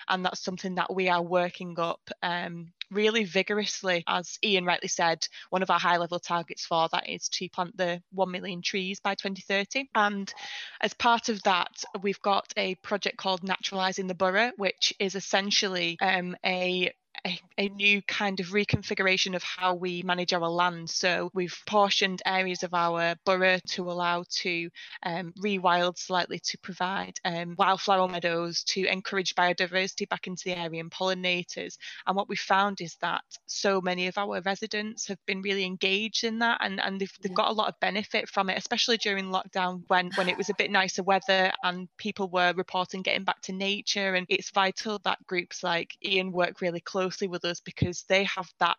and 0.09 0.23
that's 0.23 0.45
something 0.45 0.75
that 0.75 0.95
we 0.95 1.09
are 1.09 1.23
working 1.23 1.79
up 1.79 2.11
um, 2.23 2.73
really 2.91 3.25
vigorously. 3.25 4.05
As 4.07 4.39
Ian 4.45 4.65
rightly 4.65 4.89
said, 4.89 5.27
one 5.51 5.63
of 5.63 5.71
our 5.71 5.79
high 5.79 5.97
level 5.97 6.19
targets 6.19 6.65
for 6.67 6.89
that 6.93 7.09
is 7.09 7.29
to 7.31 7.49
plant 7.49 7.77
the 7.77 8.03
1 8.13 8.31
million 8.31 8.63
trees 8.63 9.01
by 9.01 9.15
2030. 9.15 9.89
And 9.95 10.33
as 10.81 10.95
part 10.95 11.29
of 11.29 11.43
that, 11.45 11.85
we've 12.03 12.23
got 12.23 12.53
a 12.57 12.75
project 12.77 13.17
called 13.17 13.43
Naturalising 13.43 14.09
the 14.09 14.15
Borough, 14.15 14.53
which 14.57 14.95
is 14.99 15.15
essentially 15.15 15.97
um, 16.01 16.37
a 16.45 16.93
a, 17.27 17.41
a, 17.57 17.69
new 17.71 18.03
kind 18.03 18.41
of 18.41 18.49
reconfiguration 18.49 19.35
of 19.35 19.43
how 19.43 19.75
we 19.75 20.03
manage 20.03 20.33
our 20.33 20.49
land. 20.49 20.91
So 20.91 21.31
we've 21.33 21.57
portioned 21.67 22.23
areas 22.27 22.63
of 22.63 22.75
our 22.75 23.15
borough 23.25 23.59
to 23.71 23.91
allow 23.91 24.25
to 24.43 24.69
um, 25.03 25.33
rewild 25.39 25.99
slightly 25.99 26.39
to 26.41 26.59
provide 26.59 27.19
um, 27.25 27.55
wildflower 27.59 28.09
meadows 28.09 28.63
to 28.65 28.87
encourage 28.87 29.35
biodiversity 29.35 30.09
back 30.09 30.27
into 30.27 30.45
the 30.45 30.59
area 30.59 30.81
and 30.81 30.91
pollinators. 30.91 31.79
And 32.07 32.15
what 32.15 32.29
we 32.29 32.37
found 32.37 32.81
is 32.81 32.97
that 33.01 33.23
so 33.47 33.81
many 33.81 34.07
of 34.07 34.19
our 34.19 34.41
residents 34.43 35.09
have 35.09 35.25
been 35.27 35.43
really 35.43 35.65
engaged 35.65 36.25
in 36.25 36.41
that 36.41 36.59
and, 36.61 36.81
and 36.81 37.01
they've, 37.01 37.13
they've 37.23 37.33
yeah. 37.33 37.37
got 37.37 37.51
a 37.51 37.55
lot 37.55 37.69
of 37.69 37.81
benefit 37.81 38.29
from 38.29 38.51
it, 38.51 38.59
especially 38.59 38.99
during 38.99 39.27
lockdown 39.27 39.83
when, 39.89 40.11
when 40.17 40.29
it 40.29 40.37
was 40.37 40.51
a 40.51 40.55
bit 40.59 40.71
nicer 40.71 41.03
weather 41.03 41.51
and 41.63 41.89
people 41.97 42.29
were 42.29 42.53
reporting 42.55 43.03
getting 43.03 43.25
back 43.25 43.41
to 43.43 43.53
nature. 43.53 44.15
And 44.15 44.27
it's 44.29 44.51
vital 44.51 45.01
that 45.05 45.27
groups 45.27 45.63
like 45.63 45.97
Ian 46.05 46.31
work 46.31 46.61
really 46.61 46.81
closely 46.81 47.14
closely 47.15 47.29
with 47.29 47.45
us 47.45 47.61
because 47.61 48.05
they 48.09 48.25
have 48.25 48.49
that 48.61 48.77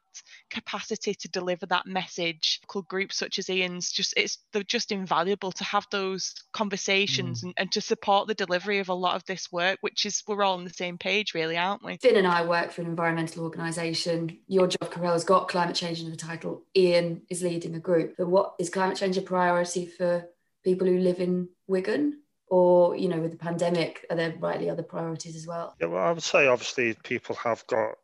capacity 0.50 1.14
to 1.14 1.30
deliver 1.30 1.66
that 1.68 1.86
message. 1.86 2.60
Local 2.64 2.84
groups 2.84 3.18
such 3.18 3.40
as 3.40 3.50
Ian's 3.50 3.92
just 3.92 4.14
it's 4.18 4.38
they're 4.52 4.64
just 4.64 4.92
invaluable 4.92 5.52
to 5.54 5.64
have 5.64 5.86
those 5.92 6.34
conversations 6.54 7.42
mm. 7.42 7.46
and, 7.46 7.54
and 7.58 7.72
to 7.72 7.82
support 7.82 8.28
the 8.28 8.34
delivery 8.34 8.80
of 8.80 8.90
a 8.90 8.94
lot 8.94 9.16
of 9.16 9.26
this 9.26 9.52
work, 9.52 9.78
which 9.82 10.06
is 10.06 10.24
we're 10.28 10.44
all 10.44 10.56
on 10.56 10.64
the 10.64 10.70
same 10.70 10.98
page 10.98 11.34
really, 11.34 11.58
aren't 11.58 11.84
we? 11.84 11.98
Finn 11.98 12.18
and 12.18 12.28
I 12.28 12.46
work 12.46 12.72
for 12.72 12.82
an 12.82 12.88
environmental 12.88 13.44
organisation. 13.44 14.38
Your 14.48 14.68
job, 14.68 14.92
Carel, 14.92 15.14
has 15.14 15.24
got 15.24 15.48
climate 15.48 15.76
change 15.76 16.02
in 16.02 16.10
the 16.10 16.18
title. 16.18 16.64
Ian 16.76 17.22
is 17.30 17.44
leading 17.44 17.76
a 17.76 17.80
group. 17.80 18.16
But 18.18 18.28
what 18.28 18.56
is 18.60 18.70
climate 18.70 18.98
change 18.98 19.18
a 19.18 19.22
priority 19.22 19.86
for 19.86 20.26
people 20.64 20.88
who 20.88 21.00
live 21.00 21.20
in 21.20 21.50
Wigan? 21.68 22.20
or 22.48 22.96
you 22.96 23.08
know 23.08 23.20
with 23.20 23.32
the 23.32 23.38
pandemic 23.38 24.06
are 24.10 24.16
there 24.16 24.36
rightly 24.40 24.70
other 24.70 24.84
priorities 24.84 25.36
as 25.36 25.48
well 25.48 25.76
yeah 25.82 25.88
well 25.88 26.04
i 26.04 26.12
would 26.12 26.22
say 26.22 26.46
obviously 26.46 26.96
people 27.04 27.36
have 27.36 27.66
got 27.68 27.96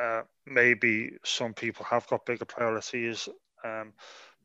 uh, 0.00 0.22
maybe 0.46 1.12
some 1.24 1.54
people 1.54 1.84
have 1.84 2.06
got 2.08 2.26
bigger 2.26 2.44
priorities 2.44 3.28
um, 3.64 3.92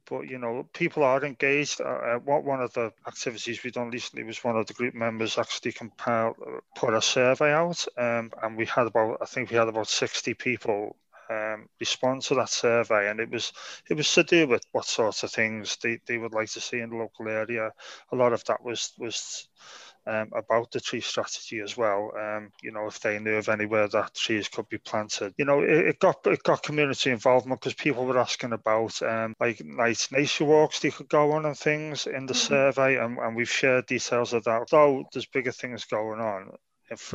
but 0.09 0.29
you 0.29 0.37
know 0.37 0.67
people 0.73 1.03
are 1.03 1.23
engaged. 1.23 1.79
Uh, 1.79 1.85
uh 1.85 2.19
what 2.19 2.43
one 2.43 2.61
of 2.61 2.73
the 2.73 2.91
activities 3.07 3.63
we've 3.63 3.73
done 3.73 3.89
recently 3.89 4.23
was 4.23 4.43
one 4.43 4.57
of 4.57 4.67
the 4.67 4.73
group 4.73 4.93
members 4.93 5.37
actually 5.37 5.71
compiled 5.71 6.35
put 6.75 6.93
a 6.93 7.01
survey 7.01 7.53
out 7.53 7.85
um, 7.97 8.31
and 8.41 8.57
we 8.57 8.65
had 8.65 8.87
about 8.87 9.17
i 9.21 9.25
think 9.25 9.49
we 9.49 9.55
had 9.55 9.67
about 9.67 9.87
60 9.87 10.33
people 10.33 10.95
um, 11.29 11.67
respond 11.79 12.21
to 12.23 12.35
that 12.35 12.49
survey, 12.49 13.09
and 13.09 13.19
it 13.19 13.29
was 13.29 13.53
it 13.89 13.95
was 13.95 14.11
to 14.13 14.23
do 14.23 14.47
with 14.47 14.63
what 14.71 14.85
sorts 14.85 15.23
of 15.23 15.31
things 15.31 15.77
they, 15.81 15.99
they 16.05 16.17
would 16.17 16.33
like 16.33 16.49
to 16.51 16.61
see 16.61 16.79
in 16.79 16.89
the 16.89 16.95
local 16.97 17.27
area. 17.27 17.71
A 18.11 18.15
lot 18.15 18.33
of 18.33 18.43
that 18.45 18.63
was 18.63 18.93
was 18.97 19.47
um, 20.05 20.29
about 20.35 20.71
the 20.71 20.79
tree 20.79 21.01
strategy 21.01 21.59
as 21.59 21.77
well. 21.77 22.11
Um, 22.19 22.51
you 22.61 22.71
know, 22.71 22.87
if 22.87 22.99
they 22.99 23.19
knew 23.19 23.35
of 23.35 23.49
anywhere 23.49 23.87
that 23.87 24.13
trees 24.13 24.47
could 24.47 24.67
be 24.69 24.77
planted, 24.77 25.33
you 25.37 25.45
know, 25.45 25.61
it, 25.61 25.69
it 25.69 25.99
got 25.99 26.25
it 26.25 26.43
got 26.43 26.63
community 26.63 27.11
involvement 27.11 27.61
because 27.61 27.73
people 27.73 28.05
were 28.05 28.19
asking 28.19 28.53
about 28.53 29.01
um, 29.01 29.33
like 29.39 29.63
nice 29.63 30.11
nature 30.11 30.45
walks 30.45 30.79
they 30.79 30.91
could 30.91 31.09
go 31.09 31.31
on 31.31 31.45
and 31.45 31.57
things 31.57 32.07
in 32.07 32.25
the 32.25 32.33
mm-hmm. 32.33 32.47
survey, 32.47 32.97
and, 32.97 33.17
and 33.17 33.35
we've 33.35 33.49
shared 33.49 33.85
details 33.85 34.33
of 34.33 34.43
that. 34.43 34.67
Though 34.69 35.05
there's 35.13 35.25
bigger 35.25 35.51
things 35.51 35.85
going 35.85 36.19
on, 36.19 36.51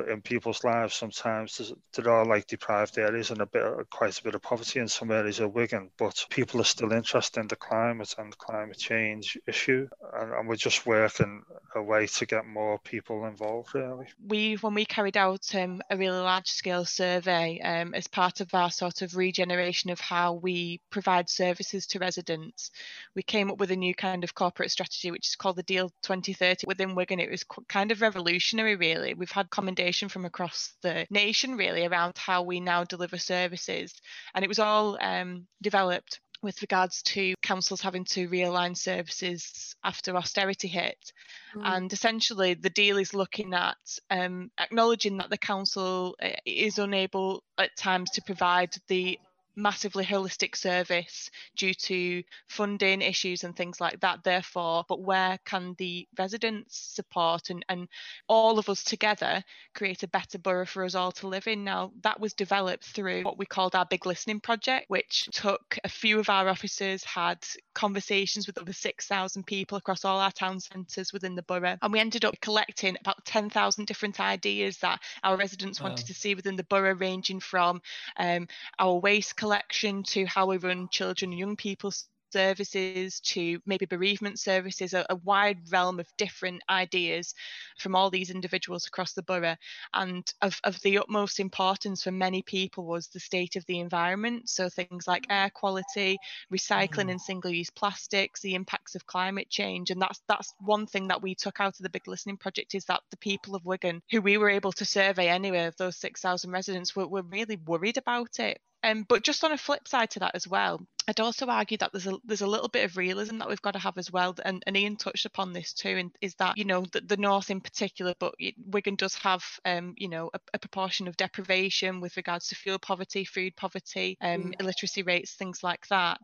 in 0.08 0.20
people's 0.20 0.64
lives 0.64 0.94
sometimes 0.94 1.72
there 1.94 2.10
are 2.10 2.24
like 2.24 2.46
deprived 2.46 2.98
areas 2.98 3.30
and 3.30 3.40
a 3.40 3.46
bit 3.46 3.64
quite 3.90 4.18
a 4.18 4.22
bit 4.22 4.34
of 4.34 4.42
poverty 4.42 4.80
in 4.80 4.88
some 4.88 5.10
areas 5.10 5.40
of 5.40 5.54
Wigan 5.54 5.90
but 5.98 6.24
people 6.30 6.60
are 6.60 6.64
still 6.64 6.92
interested 6.92 7.40
in 7.40 7.48
the 7.48 7.56
climate 7.56 8.14
and 8.18 8.32
the 8.32 8.36
climate 8.36 8.78
change 8.78 9.38
issue 9.46 9.88
and, 10.14 10.32
and 10.32 10.48
we're 10.48 10.56
just 10.56 10.86
working 10.86 11.42
a 11.74 11.82
way 11.82 12.06
to 12.06 12.26
get 12.26 12.46
more 12.46 12.78
people 12.78 13.24
involved 13.26 13.74
really. 13.74 14.06
We 14.26 14.54
when 14.54 14.74
we 14.74 14.84
carried 14.84 15.16
out 15.16 15.54
um, 15.54 15.82
a 15.90 15.96
really 15.96 16.18
large 16.18 16.48
scale 16.48 16.84
survey 16.84 17.60
um, 17.60 17.94
as 17.94 18.06
part 18.06 18.40
of 18.40 18.54
our 18.54 18.70
sort 18.70 19.02
of 19.02 19.16
regeneration 19.16 19.90
of 19.90 20.00
how 20.00 20.34
we 20.34 20.80
provide 20.90 21.28
services 21.28 21.86
to 21.88 21.98
residents 21.98 22.70
we 23.14 23.22
came 23.22 23.50
up 23.50 23.58
with 23.58 23.70
a 23.70 23.76
new 23.76 23.94
kind 23.94 24.24
of 24.24 24.34
corporate 24.34 24.70
strategy 24.70 25.10
which 25.10 25.28
is 25.28 25.36
called 25.36 25.56
the 25.56 25.62
deal 25.62 25.90
2030 26.02 26.66
within 26.66 26.94
Wigan 26.94 27.20
it 27.20 27.30
was 27.30 27.44
kind 27.68 27.90
of 27.92 28.00
revolutionary 28.00 28.76
really. 28.76 29.14
We've 29.14 29.30
had 29.30 29.50
recommendation 29.68 30.08
from 30.08 30.24
across 30.24 30.72
the 30.82 31.06
nation, 31.10 31.56
really, 31.56 31.84
around 31.84 32.16
how 32.16 32.42
we 32.42 32.60
now 32.60 32.84
deliver 32.84 33.18
services. 33.18 33.92
And 34.34 34.44
it 34.44 34.48
was 34.48 34.58
all 34.58 34.96
um, 35.00 35.46
developed 35.60 36.20
with 36.40 36.62
regards 36.62 37.02
to 37.02 37.34
councils 37.42 37.82
having 37.82 38.04
to 38.04 38.28
realign 38.28 38.76
services 38.76 39.74
after 39.84 40.16
austerity 40.16 40.68
hit. 40.68 41.12
Mm. 41.54 41.62
And 41.64 41.92
essentially, 41.92 42.54
the 42.54 42.70
deal 42.70 42.96
is 42.96 43.12
looking 43.12 43.52
at 43.52 43.76
um, 44.08 44.50
acknowledging 44.58 45.18
that 45.18 45.30
the 45.30 45.38
council 45.38 46.16
uh, 46.22 46.28
is 46.46 46.78
unable 46.78 47.42
at 47.58 47.76
times 47.76 48.10
to 48.10 48.22
provide 48.22 48.70
the 48.86 49.18
massively 49.58 50.04
holistic 50.04 50.54
service 50.56 51.30
due 51.56 51.74
to 51.74 52.22
funding 52.46 53.02
issues 53.02 53.42
and 53.42 53.56
things 53.56 53.80
like 53.80 53.98
that 54.00 54.22
therefore 54.22 54.84
but 54.88 55.00
where 55.00 55.36
can 55.44 55.74
the 55.78 56.06
residents 56.16 56.78
support 56.94 57.50
and, 57.50 57.64
and 57.68 57.88
all 58.28 58.58
of 58.58 58.68
us 58.68 58.84
together 58.84 59.42
create 59.74 60.04
a 60.04 60.08
better 60.08 60.38
borough 60.38 60.64
for 60.64 60.84
us 60.84 60.94
all 60.94 61.10
to 61.10 61.26
live 61.26 61.48
in? 61.48 61.64
Now 61.64 61.90
that 62.02 62.20
was 62.20 62.34
developed 62.34 62.84
through 62.84 63.24
what 63.24 63.36
we 63.36 63.46
called 63.46 63.74
our 63.74 63.84
big 63.84 64.06
listening 64.06 64.38
project 64.38 64.88
which 64.88 65.28
took 65.32 65.76
a 65.82 65.88
few 65.88 66.20
of 66.20 66.30
our 66.30 66.48
officers 66.48 67.02
had 67.02 67.44
conversations 67.74 68.46
with 68.46 68.58
over 68.58 68.72
6,000 68.72 69.44
people 69.44 69.76
across 69.76 70.04
all 70.04 70.20
our 70.20 70.30
town 70.30 70.60
centres 70.60 71.12
within 71.12 71.34
the 71.34 71.42
borough 71.42 71.76
and 71.82 71.92
we 71.92 71.98
ended 71.98 72.24
up 72.24 72.40
collecting 72.40 72.96
about 73.00 73.24
10,000 73.24 73.86
different 73.86 74.20
ideas 74.20 74.78
that 74.78 75.00
our 75.24 75.36
residents 75.36 75.80
wanted 75.80 76.06
to 76.06 76.14
see 76.14 76.36
within 76.36 76.54
the 76.54 76.64
borough 76.64 76.94
ranging 76.94 77.40
from 77.40 77.82
um, 78.18 78.46
our 78.78 78.94
waste 78.94 79.34
collection 79.34 79.47
collection 79.48 80.02
to 80.02 80.26
how 80.26 80.44
we 80.44 80.58
run 80.58 80.86
children 80.90 81.30
and 81.30 81.38
young 81.38 81.56
people's 81.56 82.06
services 82.30 83.20
to 83.20 83.58
maybe 83.64 83.86
bereavement 83.86 84.38
services, 84.38 84.92
a, 84.92 85.06
a, 85.08 85.16
wide 85.16 85.58
realm 85.70 85.98
of 85.98 86.06
different 86.18 86.62
ideas 86.68 87.34
from 87.78 87.94
all 87.94 88.10
these 88.10 88.28
individuals 88.28 88.86
across 88.86 89.14
the 89.14 89.22
borough. 89.22 89.56
And 89.94 90.30
of, 90.42 90.60
of 90.64 90.78
the 90.82 90.98
utmost 90.98 91.40
importance 91.40 92.02
for 92.02 92.10
many 92.10 92.42
people 92.42 92.84
was 92.84 93.08
the 93.08 93.20
state 93.20 93.56
of 93.56 93.64
the 93.64 93.80
environment. 93.80 94.50
So 94.50 94.68
things 94.68 95.06
like 95.06 95.24
air 95.30 95.48
quality, 95.48 96.18
recycling 96.52 97.06
mm. 97.06 97.12
and 97.12 97.20
single-use 97.20 97.70
plastics, 97.70 98.42
the 98.42 98.54
impacts 98.54 98.94
of 98.94 99.06
climate 99.06 99.48
change. 99.48 99.90
And 99.90 100.02
that's 100.02 100.20
that's 100.28 100.52
one 100.60 100.86
thing 100.86 101.08
that 101.08 101.22
we 101.22 101.34
took 101.34 101.60
out 101.60 101.78
of 101.78 101.82
the 101.82 101.90
big 101.90 102.06
listening 102.06 102.36
project 102.36 102.74
is 102.74 102.84
that 102.84 103.00
the 103.10 103.16
people 103.16 103.54
of 103.54 103.64
Wigan, 103.64 104.02
who 104.10 104.20
we 104.20 104.36
were 104.36 104.50
able 104.50 104.72
to 104.72 104.84
survey 104.84 105.28
anyway 105.28 105.64
of 105.64 105.76
those 105.78 105.96
6,000 105.96 106.50
residents, 106.50 106.94
were, 106.94 107.08
were 107.08 107.22
really 107.22 107.56
worried 107.56 107.96
about 107.96 108.38
it. 108.38 108.60
Um, 108.84 109.04
but 109.08 109.24
just 109.24 109.42
on 109.44 109.52
a 109.52 109.58
flip 109.58 109.88
side 109.88 110.10
to 110.10 110.20
that 110.20 110.34
as 110.34 110.46
well, 110.46 110.80
I'd 111.08 111.20
also 111.20 111.46
argue 111.46 111.78
that 111.78 111.90
there's 111.90 112.06
a 112.06 112.18
there's 112.24 112.42
a 112.42 112.46
little 112.46 112.68
bit 112.68 112.84
of 112.84 112.98
realism 112.98 113.38
that 113.38 113.48
we've 113.48 113.62
got 113.62 113.72
to 113.72 113.78
have 113.78 113.96
as 113.96 114.12
well, 114.12 114.34
and, 114.44 114.62
and 114.66 114.76
Ian 114.76 114.96
touched 114.96 115.24
upon 115.24 115.54
this 115.54 115.72
too, 115.72 115.96
and 115.96 116.10
is 116.20 116.34
that 116.34 116.58
you 116.58 116.66
know 116.66 116.84
the, 116.92 117.00
the 117.00 117.16
north 117.16 117.50
in 117.50 117.62
particular, 117.62 118.14
but 118.20 118.34
Wigan 118.66 118.94
does 118.94 119.14
have 119.16 119.42
um, 119.64 119.94
you 119.96 120.08
know 120.08 120.30
a, 120.34 120.40
a, 120.52 120.58
proportion 120.58 121.08
of 121.08 121.16
deprivation 121.16 122.00
with 122.00 122.16
regards 122.18 122.48
to 122.48 122.56
fuel 122.56 122.78
poverty, 122.78 123.24
food 123.24 123.56
poverty, 123.56 124.18
um, 124.20 124.52
mm. 124.52 124.60
illiteracy 124.60 125.02
rates, 125.02 125.32
things 125.32 125.64
like 125.64 125.88
that, 125.88 126.20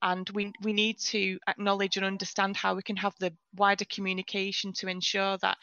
and 0.00 0.30
we 0.30 0.52
we 0.62 0.72
need 0.72 0.98
to 0.98 1.38
acknowledge 1.48 1.96
and 1.96 2.06
understand 2.06 2.56
how 2.56 2.74
we 2.74 2.82
can 2.82 2.96
have 2.96 3.14
the 3.18 3.32
wider 3.56 3.84
communication 3.84 4.72
to 4.74 4.86
ensure 4.86 5.38
that 5.38 5.58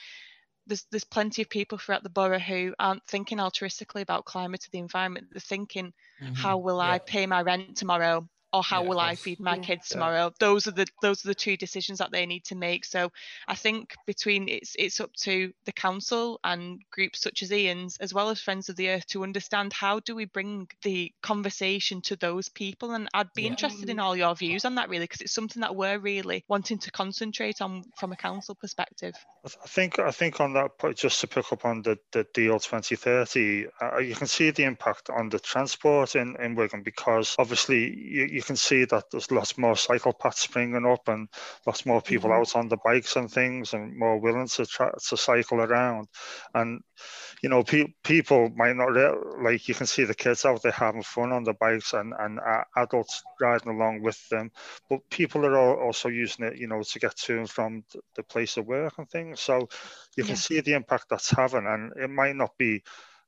there's 0.68 0.86
there's 0.92 1.04
plenty 1.04 1.42
of 1.42 1.50
people 1.50 1.78
throughout 1.78 2.04
the 2.04 2.10
borough 2.10 2.40
who 2.40 2.74
aren't 2.80 3.06
thinking 3.06 3.40
altruistically 3.40 4.02
about 4.02 4.26
climate 4.26 4.66
or 4.66 4.70
the 4.72 4.80
environment. 4.80 5.28
They're 5.32 5.40
thinking, 5.40 5.94
mm-hmm. 6.22 6.34
how 6.34 6.58
will 6.58 6.78
yeah. 6.78 6.92
I 6.92 7.00
pay 7.00 7.26
my 7.26 7.42
rent 7.42 7.78
tomorrow? 7.78 8.28
Or 8.54 8.64
how 8.64 8.84
yeah, 8.84 8.90
will 8.90 9.00
I 9.00 9.16
feed 9.16 9.40
my 9.40 9.56
yeah, 9.56 9.62
kids 9.62 9.90
tomorrow? 9.90 10.26
Yeah. 10.26 10.30
Those 10.40 10.68
are 10.68 10.72
the 10.72 10.88
those 11.02 11.24
are 11.26 11.28
the 11.28 11.36
two 11.36 11.58
decisions 11.58 12.00
that 12.00 12.12
they 12.12 12.26
need 12.26 12.46
to 12.46 12.56
make. 12.56 12.86
So 12.86 13.12
I 13.48 13.56
think 13.56 13.94
between 14.06 14.48
it's 14.48 14.76
it's 14.80 15.00
up 15.00 15.14
to 15.24 15.52
the 15.66 15.72
council 15.72 16.40
and 16.44 16.82
groups 16.92 17.22
such 17.22 17.44
as 17.44 17.52
Ian's 17.52 17.98
as 17.98 18.14
well 18.14 18.30
as 18.30 18.40
Friends 18.40 18.70
of 18.70 18.76
the 18.76 18.90
Earth 18.90 19.06
to 19.08 19.24
understand 19.24 19.74
how 19.74 20.00
do 20.00 20.16
we 20.16 20.26
bring 20.26 20.68
the 20.84 21.12
conversation 21.22 22.02
to 22.04 22.16
those 22.16 22.50
people. 22.50 22.92
And 22.92 23.10
I'd 23.14 23.34
be 23.34 23.48
interested 23.48 23.90
in 23.90 24.00
all 24.00 24.16
your 24.16 24.36
views 24.36 24.66
on 24.66 24.76
that 24.76 24.90
really 24.90 25.06
because 25.06 25.22
it's 25.22 25.34
something 25.34 25.62
that 25.62 25.76
we're 25.76 26.00
really 26.00 26.44
wanting 26.48 26.78
to 26.80 26.92
concentrate 26.92 27.62
on 27.62 27.84
from 27.98 28.12
a 28.12 28.18
council 28.18 28.56
perspective. 28.56 29.14
I 29.46 29.68
think 29.68 30.00
I 30.00 30.12
think 30.12 30.40
on 30.40 30.54
that 30.54 30.78
point, 30.78 30.98
just 30.98 31.22
to 31.22 31.28
pick 31.28 31.52
up 31.52 31.66
on 31.66 31.82
the, 31.82 31.98
the 32.12 32.26
deal 32.34 32.60
2030, 32.60 33.66
uh, 33.82 33.98
you 33.98 34.16
can 34.16 34.28
see 34.28 34.52
the 34.52 34.64
impact 34.64 35.10
on 35.10 35.30
the 35.30 35.40
transport 35.40 36.16
in, 36.16 36.36
in 36.40 36.56
Wigan 36.56 36.84
because 36.84 37.36
obviously 37.38 37.96
you, 37.96 38.37
you 38.38 38.44
can 38.44 38.56
see 38.56 38.86
that 38.86 39.06
there's 39.10 39.32
lots 39.32 39.58
more 39.58 39.76
cycle 39.76 40.14
paths 40.14 40.42
springing 40.42 40.86
up 40.86 41.08
and 41.08 41.28
lots 41.66 41.88
more 41.88 42.04
people 42.04 42.30
mm-hmm. 42.30 42.42
out 42.42 42.56
on 42.56 42.68
the 42.68 42.78
bikes 42.86 43.16
and 43.16 43.32
things 43.32 43.74
and 43.74 43.98
more 43.98 44.20
willing 44.20 44.48
to 44.48 44.64
try 44.64 44.92
to 45.10 45.18
cycle 45.18 45.60
around. 45.60 46.08
And 46.54 46.82
you 47.42 47.50
know, 47.50 47.64
pe- 47.64 47.96
people 48.04 48.52
might 48.56 48.76
not 48.76 48.92
re- 48.92 49.18
like 49.42 49.68
you 49.68 49.74
can 49.74 49.88
see 49.88 50.04
the 50.04 50.14
kids 50.14 50.46
out 50.46 50.62
there 50.62 50.72
having 50.72 51.02
fun 51.02 51.32
on 51.32 51.46
the 51.46 51.54
bikes 51.54 51.94
and 51.94 52.14
and 52.20 52.40
uh, 52.40 52.64
adults 52.76 53.24
riding 53.42 53.74
along 53.74 54.04
with 54.04 54.20
them, 54.30 54.52
but 54.88 55.00
people 55.10 55.44
are 55.44 55.84
also 55.84 56.08
using 56.08 56.46
it, 56.46 56.58
you 56.58 56.68
know, 56.68 56.84
to 56.84 57.00
get 57.00 57.18
to 57.18 57.40
and 57.40 57.50
from 57.50 57.84
the 58.16 58.22
place 58.22 58.58
of 58.58 58.68
work 58.68 58.94
and 59.00 59.10
things. 59.10 59.40
So 59.40 59.68
you 60.16 60.24
can 60.24 60.36
yeah. 60.36 60.46
see 60.48 60.62
the 60.62 60.74
impact 60.74 61.06
that's 61.10 61.32
having, 61.32 61.66
and 61.66 61.92
it 61.98 62.12
might 62.12 62.36
not 62.36 62.56
be 62.60 62.84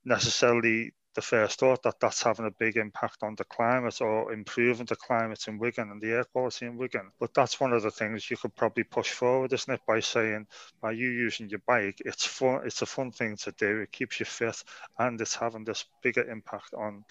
necessarily 0.06 0.92
the 1.16 1.22
first 1.22 1.60
thought 1.60 1.84
that 1.84 2.00
that's 2.00 2.24
having 2.24 2.46
a 2.46 2.52
big 2.52 2.78
impact 2.78 3.24
on 3.24 3.36
the 3.36 3.44
climate 3.44 4.00
or 4.02 4.32
improving 4.32 4.86
the 4.86 4.96
climate 4.96 5.48
in 5.48 5.58
Wigan 5.58 5.90
and 5.92 6.02
the 6.02 6.12
air 6.12 6.24
quality 6.24 6.66
in 6.66 6.78
Wigan. 6.78 7.12
But 7.20 7.34
that's 7.34 7.60
one 7.60 7.74
of 7.74 7.84
the 7.84 7.92
things 7.92 8.30
you 8.30 8.38
could 8.38 8.56
probably 8.56 8.84
push 8.84 9.12
forward, 9.12 9.54
isn't 9.54 9.74
it? 9.74 9.82
By 9.88 10.00
saying, 10.00 10.48
by 10.82 10.92
you 10.92 11.10
using 11.10 11.50
your 11.50 11.62
bike, 11.66 12.02
it's 12.06 12.26
fun. 12.26 12.62
It's 12.66 12.82
a 12.82 12.86
fun 12.86 13.12
thing 13.12 13.38
to 13.38 13.52
do. 13.54 13.80
It 13.82 13.92
keeps 13.92 14.20
you 14.20 14.26
fit, 14.26 14.64
and 14.98 15.20
it's 15.20 15.36
having 15.36 15.64
this 15.64 15.86
bigger 16.02 16.30
impact 16.30 16.74
on 16.74 17.04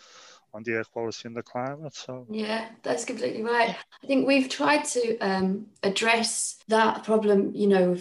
on 0.55 0.62
the 0.62 0.73
air 0.73 0.85
quality 0.85 1.28
and 1.28 1.37
the 1.37 1.43
climate. 1.43 1.95
So 1.95 2.26
yeah, 2.31 2.69
that's 2.83 3.05
completely 3.05 3.43
right. 3.43 3.76
I 4.02 4.07
think 4.07 4.26
we've 4.26 4.49
tried 4.49 4.85
to 4.87 5.19
um, 5.19 5.67
address 5.83 6.59
that 6.69 7.05
problem. 7.05 7.52
You 7.55 7.67
know 7.67 7.97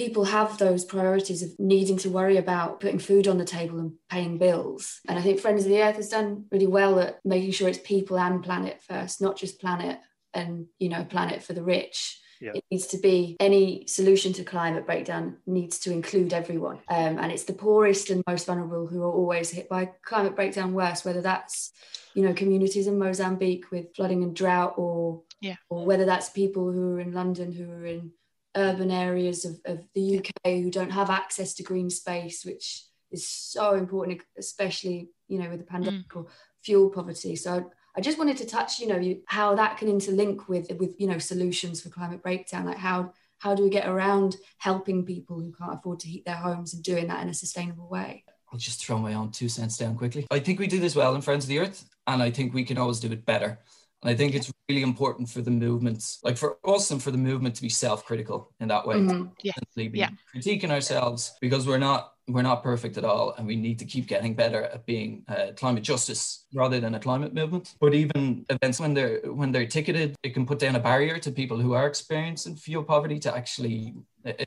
people 0.00 0.24
have 0.24 0.56
those 0.56 0.84
priorities 0.84 1.42
of 1.42 1.50
needing 1.58 1.98
to 1.98 2.08
worry 2.08 2.38
about 2.38 2.80
putting 2.80 2.98
food 2.98 3.28
on 3.28 3.38
the 3.38 3.44
table 3.44 3.78
and 3.78 3.92
paying 4.08 4.38
bills. 4.38 5.00
And 5.06 5.18
I 5.18 5.22
think 5.22 5.40
Friends 5.40 5.64
of 5.64 5.70
the 5.70 5.82
Earth 5.82 5.96
has 5.96 6.08
done 6.08 6.46
really 6.50 6.66
well 6.66 6.98
at 7.00 7.20
making 7.24 7.52
sure 7.52 7.68
it's 7.68 7.78
people 7.78 8.18
and 8.18 8.42
planet 8.42 8.80
first, 8.82 9.20
not 9.20 9.36
just 9.36 9.60
planet 9.60 9.98
and 10.32 10.66
you 10.78 10.88
know 10.88 11.04
planet 11.04 11.42
for 11.42 11.54
the 11.54 11.62
rich 11.62 12.20
yeah. 12.40 12.52
It 12.54 12.64
needs 12.70 12.86
to 12.88 12.98
be 12.98 13.36
any 13.38 13.86
solution 13.86 14.32
to 14.34 14.44
climate 14.44 14.86
breakdown 14.86 15.36
needs 15.46 15.78
to 15.80 15.92
include 15.92 16.32
everyone. 16.32 16.78
Um, 16.88 17.18
and 17.18 17.30
it's 17.30 17.44
the 17.44 17.52
poorest 17.52 18.08
and 18.08 18.22
most 18.26 18.46
vulnerable 18.46 18.86
who 18.86 19.02
are 19.02 19.12
always 19.12 19.50
hit 19.50 19.68
by 19.68 19.90
climate 20.02 20.36
breakdown 20.36 20.72
worse, 20.72 21.04
whether 21.04 21.20
that's, 21.20 21.72
you 22.14 22.22
know, 22.22 22.32
communities 22.32 22.86
in 22.86 22.98
Mozambique 22.98 23.70
with 23.70 23.94
flooding 23.94 24.22
and 24.22 24.34
drought 24.34 24.74
or 24.78 25.22
yeah. 25.42 25.56
or 25.68 25.84
whether 25.84 26.06
that's 26.06 26.30
people 26.30 26.72
who 26.72 26.94
are 26.94 27.00
in 27.00 27.12
London 27.12 27.52
who 27.52 27.70
are 27.70 27.84
in 27.84 28.12
urban 28.56 28.90
areas 28.90 29.44
of, 29.44 29.60
of 29.64 29.84
the 29.94 30.18
UK 30.18 30.52
who 30.62 30.70
don't 30.70 30.90
have 30.90 31.10
access 31.10 31.54
to 31.54 31.62
green 31.62 31.90
space, 31.90 32.44
which 32.44 32.84
is 33.10 33.28
so 33.28 33.74
important, 33.74 34.22
especially, 34.38 35.10
you 35.28 35.38
know, 35.38 35.48
with 35.50 35.60
the 35.60 35.66
pandemic 35.66 36.08
mm. 36.08 36.16
or 36.16 36.26
fuel 36.62 36.90
poverty. 36.90 37.36
So 37.36 37.70
I 37.96 38.00
just 38.00 38.18
wanted 38.18 38.36
to 38.38 38.46
touch, 38.46 38.78
you 38.78 38.86
know, 38.86 38.98
you, 38.98 39.22
how 39.26 39.54
that 39.56 39.76
can 39.76 39.88
interlink 39.88 40.48
with 40.48 40.70
with 40.78 40.94
you 41.00 41.06
know 41.06 41.18
solutions 41.18 41.80
for 41.80 41.88
climate 41.88 42.22
breakdown. 42.22 42.66
Like 42.66 42.78
how 42.78 43.12
how 43.38 43.54
do 43.54 43.62
we 43.62 43.70
get 43.70 43.88
around 43.88 44.36
helping 44.58 45.04
people 45.04 45.40
who 45.40 45.52
can't 45.52 45.74
afford 45.74 46.00
to 46.00 46.08
heat 46.08 46.24
their 46.24 46.36
homes 46.36 46.74
and 46.74 46.82
doing 46.82 47.08
that 47.08 47.22
in 47.22 47.28
a 47.28 47.34
sustainable 47.34 47.88
way? 47.88 48.24
I'll 48.52 48.58
just 48.58 48.84
throw 48.84 48.98
my 48.98 49.14
own 49.14 49.30
two 49.30 49.48
cents 49.48 49.76
down 49.76 49.96
quickly. 49.96 50.26
I 50.30 50.40
think 50.40 50.58
we 50.58 50.66
do 50.66 50.80
this 50.80 50.96
well 50.96 51.14
in 51.14 51.20
Friends 51.20 51.44
of 51.44 51.48
the 51.48 51.60
Earth, 51.60 51.84
and 52.06 52.22
I 52.22 52.30
think 52.30 52.52
we 52.52 52.64
can 52.64 52.78
always 52.78 53.00
do 53.00 53.10
it 53.10 53.24
better. 53.24 53.58
And 54.02 54.10
I 54.10 54.14
think 54.14 54.34
it's 54.34 54.50
really 54.68 54.82
important 54.82 55.28
for 55.28 55.42
the 55.42 55.50
movements, 55.50 56.20
like 56.22 56.38
for 56.38 56.58
us 56.64 56.90
and 56.90 57.02
for 57.02 57.10
the 57.10 57.18
movement 57.18 57.54
to 57.56 57.62
be 57.62 57.68
self-critical 57.68 58.50
in 58.60 58.68
that 58.68 58.86
way. 58.86 58.96
Mm-hmm. 58.96 59.26
Yeah. 59.42 59.52
Yeah. 59.76 60.08
critiquing 60.34 60.70
ourselves 60.70 61.32
because 61.40 61.66
we're 61.66 61.78
not 61.78 62.14
we're 62.28 62.42
not 62.42 62.62
perfect 62.62 62.96
at 62.96 63.04
all 63.04 63.34
and 63.36 63.46
we 63.46 63.56
need 63.56 63.78
to 63.78 63.84
keep 63.84 64.06
getting 64.06 64.34
better 64.34 64.62
at 64.62 64.86
being 64.86 65.24
uh, 65.28 65.48
climate 65.56 65.82
justice 65.82 66.46
rather 66.54 66.78
than 66.78 66.94
a 66.94 67.00
climate 67.00 67.34
movement 67.34 67.74
but 67.80 67.92
even 67.92 68.46
events 68.50 68.78
when 68.78 68.94
they're 68.94 69.20
when 69.24 69.50
they're 69.50 69.66
ticketed 69.66 70.14
it 70.22 70.32
can 70.32 70.46
put 70.46 70.58
down 70.58 70.76
a 70.76 70.80
barrier 70.80 71.18
to 71.18 71.32
people 71.32 71.58
who 71.58 71.72
are 71.72 71.86
experiencing 71.88 72.54
fuel 72.54 72.84
poverty 72.84 73.18
to 73.18 73.34
actually 73.34 73.94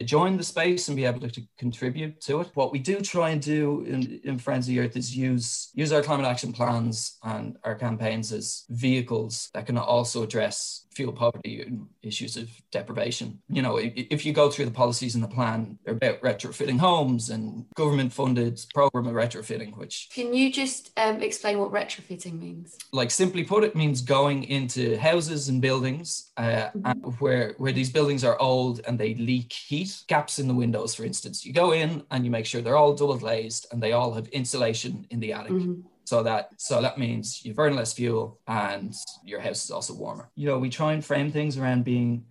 join 0.03 0.37
the 0.37 0.43
space 0.43 0.87
and 0.87 0.95
be 0.95 1.05
able 1.05 1.27
to 1.27 1.41
contribute 1.57 2.21
to 2.21 2.41
it. 2.41 2.51
What 2.53 2.71
we 2.71 2.79
do 2.79 3.01
try 3.01 3.29
and 3.29 3.41
do 3.41 3.83
in, 3.85 4.19
in 4.23 4.37
Friends 4.37 4.67
of 4.67 4.73
the 4.73 4.79
Earth 4.79 4.95
is 4.95 5.15
use 5.15 5.71
use 5.73 5.91
our 5.91 6.01
climate 6.01 6.25
action 6.25 6.53
plans 6.53 7.17
and 7.23 7.57
our 7.63 7.75
campaigns 7.75 8.31
as 8.31 8.65
vehicles 8.69 9.49
that 9.53 9.65
can 9.65 9.77
also 9.77 10.23
address 10.23 10.85
fuel 10.93 11.11
poverty 11.11 11.61
and 11.61 11.87
issues 12.01 12.37
of 12.37 12.49
deprivation. 12.71 13.39
You 13.49 13.61
know, 13.61 13.79
if 13.81 14.25
you 14.25 14.33
go 14.33 14.49
through 14.49 14.65
the 14.65 14.71
policies 14.71 15.15
in 15.15 15.21
the 15.21 15.27
plan, 15.27 15.77
they're 15.83 15.95
about 15.95 16.21
retrofitting 16.21 16.79
homes 16.79 17.29
and 17.29 17.65
government 17.75 18.13
funded 18.13 18.63
program 18.73 19.07
of 19.07 19.13
retrofitting, 19.13 19.75
which. 19.77 20.09
Can 20.13 20.33
you 20.33 20.51
just 20.51 20.91
um, 20.97 21.21
explain 21.21 21.59
what 21.59 21.71
retrofitting 21.71 22.39
means? 22.39 22.77
Like 22.91 23.11
simply 23.11 23.43
put, 23.43 23.63
it 23.63 23.75
means 23.75 24.01
going 24.01 24.43
into 24.43 24.97
houses 24.97 25.49
and 25.49 25.61
buildings 25.61 26.31
uh, 26.37 26.69
mm-hmm. 26.75 27.09
where, 27.19 27.55
where 27.57 27.71
these 27.71 27.89
buildings 27.89 28.23
are 28.23 28.39
old 28.39 28.81
and 28.87 28.99
they 28.99 29.15
leak 29.15 29.53
heat, 29.67 30.03
gaps 30.07 30.39
in 30.39 30.47
the 30.47 30.53
windows, 30.53 30.95
for 30.95 31.03
instance. 31.03 31.45
You 31.45 31.53
go 31.53 31.71
in 31.71 32.03
and 32.11 32.25
you 32.25 32.31
make 32.31 32.45
sure 32.45 32.61
they're 32.61 32.77
all 32.77 32.93
double 32.93 33.17
glazed 33.17 33.67
and 33.71 33.81
they 33.81 33.93
all 33.93 34.13
have 34.13 34.27
insulation 34.29 35.05
in 35.09 35.19
the 35.19 35.33
attic. 35.33 35.51
Mm-hmm 35.53 35.81
so 36.05 36.23
that 36.23 36.49
so 36.57 36.81
that 36.81 36.97
means 36.97 37.45
you 37.45 37.53
burn 37.53 37.75
less 37.75 37.93
fuel 37.93 38.39
and 38.47 38.93
your 39.23 39.39
house 39.39 39.63
is 39.63 39.71
also 39.71 39.93
warmer 39.93 40.29
you 40.35 40.45
know 40.45 40.59
we 40.59 40.69
try 40.69 40.93
and 40.93 41.03
frame 41.03 41.31
things 41.31 41.57
around 41.57 41.83
being 41.83 42.25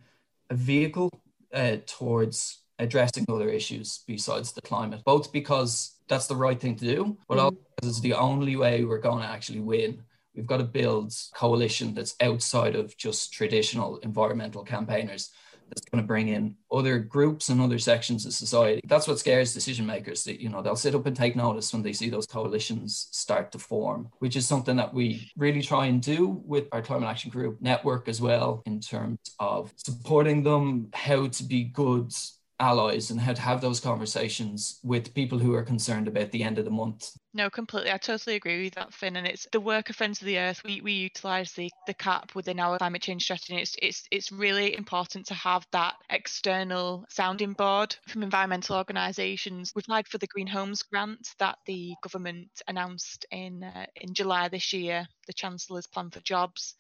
a 0.50 0.54
vehicle 0.54 1.10
uh, 1.54 1.76
towards 1.86 2.60
addressing 2.78 3.24
other 3.28 3.48
issues 3.48 4.02
besides 4.06 4.52
the 4.52 4.62
climate 4.62 5.02
both 5.04 5.32
because 5.32 5.96
that's 6.08 6.26
the 6.26 6.36
right 6.36 6.60
thing 6.60 6.76
to 6.76 6.84
do 6.84 7.16
but 7.28 7.38
mm. 7.38 7.42
also 7.42 7.56
because 7.76 7.90
it's 7.90 8.00
the 8.00 8.14
only 8.14 8.56
way 8.56 8.84
we're 8.84 8.98
going 8.98 9.22
to 9.22 9.28
actually 9.28 9.60
win 9.60 10.02
we've 10.34 10.46
got 10.46 10.58
to 10.58 10.64
build 10.64 11.12
coalition 11.34 11.94
that's 11.94 12.16
outside 12.20 12.74
of 12.74 12.96
just 12.96 13.32
traditional 13.32 13.98
environmental 13.98 14.64
campaigners 14.64 15.30
that's 15.72 15.88
going 15.90 16.02
to 16.02 16.06
bring 16.06 16.28
in 16.28 16.54
other 16.70 16.98
groups 16.98 17.48
and 17.48 17.60
other 17.60 17.78
sections 17.78 18.26
of 18.26 18.32
society. 18.32 18.80
That's 18.86 19.08
what 19.08 19.18
scares 19.18 19.54
decision 19.54 19.86
makers. 19.86 20.24
That 20.24 20.40
you 20.40 20.48
know 20.48 20.62
they'll 20.62 20.76
sit 20.76 20.94
up 20.94 21.06
and 21.06 21.16
take 21.16 21.36
notice 21.36 21.72
when 21.72 21.82
they 21.82 21.92
see 21.92 22.10
those 22.10 22.26
coalitions 22.26 23.08
start 23.10 23.52
to 23.52 23.58
form, 23.58 24.08
which 24.18 24.36
is 24.36 24.46
something 24.46 24.76
that 24.76 24.92
we 24.92 25.30
really 25.36 25.62
try 25.62 25.86
and 25.86 26.02
do 26.02 26.42
with 26.44 26.66
our 26.72 26.82
climate 26.82 27.08
action 27.08 27.30
group 27.30 27.60
network 27.60 28.08
as 28.08 28.20
well, 28.20 28.62
in 28.66 28.80
terms 28.80 29.18
of 29.38 29.72
supporting 29.76 30.42
them, 30.42 30.88
how 30.92 31.26
to 31.28 31.44
be 31.44 31.64
good 31.64 32.12
allies 32.60 33.10
and 33.10 33.20
how 33.20 33.32
to 33.32 33.42
have 33.42 33.60
those 33.60 33.80
conversations 33.80 34.78
with 34.84 35.14
people 35.14 35.38
who 35.38 35.54
are 35.54 35.64
concerned 35.64 36.06
about 36.06 36.30
the 36.30 36.42
end 36.44 36.58
of 36.58 36.64
the 36.64 36.70
month. 36.70 37.10
No, 37.34 37.48
completely. 37.48 37.90
I 37.90 37.96
totally 37.96 38.36
agree 38.36 38.64
with 38.64 38.74
that, 38.74 38.92
Finn. 38.92 39.16
And 39.16 39.26
it's 39.26 39.46
the 39.52 39.60
work 39.60 39.88
of 39.88 39.96
Friends 39.96 40.20
of 40.20 40.26
the 40.26 40.38
Earth. 40.38 40.62
We 40.64 40.82
we 40.82 40.92
utilise 40.92 41.52
the 41.52 41.70
the 41.86 41.94
CAP 41.94 42.34
within 42.34 42.60
our 42.60 42.76
climate 42.76 43.00
change 43.00 43.24
strategy. 43.24 43.56
It's 43.56 43.74
it's 43.80 44.06
it's 44.10 44.30
really 44.30 44.76
important 44.76 45.26
to 45.26 45.34
have 45.34 45.66
that 45.72 45.94
external 46.10 47.06
sounding 47.08 47.54
board 47.54 47.96
from 48.06 48.22
environmental 48.22 48.76
organisations. 48.76 49.72
We've 49.74 49.84
applied 49.84 50.08
for 50.08 50.18
the 50.18 50.26
Green 50.26 50.46
Homes 50.46 50.82
grant 50.82 51.26
that 51.38 51.58
the 51.64 51.94
government 52.02 52.50
announced 52.68 53.24
in 53.30 53.64
uh, 53.64 53.86
in 53.96 54.12
July 54.12 54.48
this 54.48 54.74
year. 54.74 55.08
The 55.26 55.32
Chancellor's 55.32 55.86
plan 55.86 56.10
for 56.10 56.20
jobs. 56.20 56.74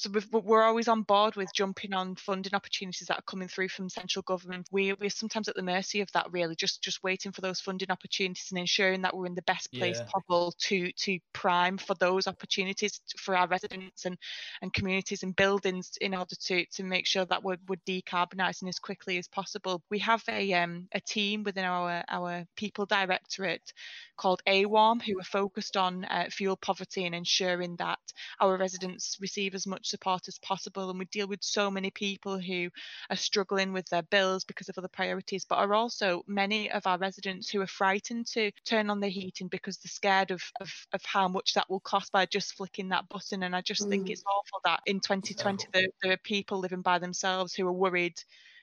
So 0.00 0.10
we're 0.32 0.62
always 0.62 0.88
on 0.88 1.02
board 1.02 1.36
with 1.36 1.52
jumping 1.54 1.92
on 1.92 2.16
funding 2.16 2.54
opportunities 2.54 3.08
that 3.08 3.18
are 3.18 3.22
coming 3.28 3.48
through 3.48 3.68
from 3.68 3.90
central 3.90 4.22
government. 4.22 4.66
We, 4.72 4.94
we're 4.94 5.10
sometimes 5.10 5.46
at 5.48 5.56
the 5.56 5.62
mercy 5.62 6.00
of 6.00 6.10
that, 6.12 6.32
really, 6.32 6.54
just 6.54 6.82
just 6.82 7.02
waiting 7.02 7.32
for 7.32 7.42
those 7.42 7.60
funding 7.60 7.90
opportunities 7.90 8.46
and 8.50 8.58
ensuring 8.58 9.02
that 9.02 9.14
we're 9.14 9.26
in 9.26 9.34
the 9.34 9.42
best 9.42 9.70
place 9.74 9.89
yeah. 9.89 9.89
Possible 9.98 10.52
to 10.58 10.92
to 10.92 11.18
prime 11.32 11.78
for 11.78 11.94
those 11.94 12.26
opportunities 12.26 13.00
for 13.18 13.36
our 13.36 13.48
residents 13.48 14.04
and, 14.04 14.16
and 14.62 14.72
communities 14.72 15.22
and 15.22 15.34
buildings 15.36 15.92
in 16.00 16.14
order 16.14 16.34
to 16.46 16.64
to 16.66 16.82
make 16.82 17.06
sure 17.06 17.24
that 17.24 17.42
we're, 17.42 17.58
we're 17.68 17.76
decarbonising 17.86 18.68
as 18.68 18.78
quickly 18.78 19.18
as 19.18 19.28
possible. 19.28 19.82
We 19.90 19.98
have 20.00 20.22
a 20.28 20.52
um, 20.54 20.88
a 20.92 21.00
team 21.00 21.42
within 21.42 21.64
our 21.64 22.04
our 22.08 22.44
people 22.56 22.86
directorate 22.86 23.72
called 24.16 24.42
AWARM 24.46 25.00
who 25.00 25.18
are 25.18 25.24
focused 25.24 25.78
on 25.78 26.04
uh, 26.04 26.26
fuel 26.30 26.56
poverty 26.56 27.06
and 27.06 27.14
ensuring 27.14 27.76
that 27.76 27.98
our 28.38 28.58
residents 28.58 29.16
receive 29.18 29.54
as 29.54 29.66
much 29.66 29.86
support 29.86 30.28
as 30.28 30.38
possible. 30.40 30.90
And 30.90 30.98
we 30.98 31.06
deal 31.06 31.26
with 31.26 31.42
so 31.42 31.70
many 31.70 31.90
people 31.90 32.38
who 32.38 32.68
are 33.08 33.16
struggling 33.16 33.72
with 33.72 33.88
their 33.88 34.02
bills 34.02 34.44
because 34.44 34.68
of 34.68 34.76
other 34.76 34.88
priorities, 34.88 35.46
but 35.48 35.56
are 35.56 35.72
also 35.72 36.22
many 36.26 36.70
of 36.70 36.86
our 36.86 36.98
residents 36.98 37.48
who 37.48 37.62
are 37.62 37.66
frightened 37.66 38.26
to 38.26 38.50
turn 38.66 38.90
on 38.90 39.00
the 39.00 39.08
heating 39.08 39.48
because 39.48 39.78
they're 39.82 39.90
scared 39.90 40.30
of, 40.30 40.42
of, 40.60 40.70
of 40.92 41.04
how 41.04 41.28
much 41.28 41.54
that 41.54 41.68
will 41.70 41.80
cost 41.80 42.12
by 42.12 42.26
just 42.26 42.54
flicking 42.54 42.90
that 42.90 43.08
button. 43.08 43.42
And 43.42 43.54
I 43.54 43.60
just 43.60 43.86
mm. 43.86 43.90
think 43.90 44.10
it's 44.10 44.24
awful 44.24 44.60
that 44.64 44.80
in 44.86 45.00
2020 45.00 45.68
there, 45.72 45.88
there 46.02 46.12
are 46.12 46.18
people 46.18 46.58
living 46.58 46.82
by 46.82 46.98
themselves 46.98 47.54
who 47.54 47.66
are 47.66 47.72
worried 47.72 48.14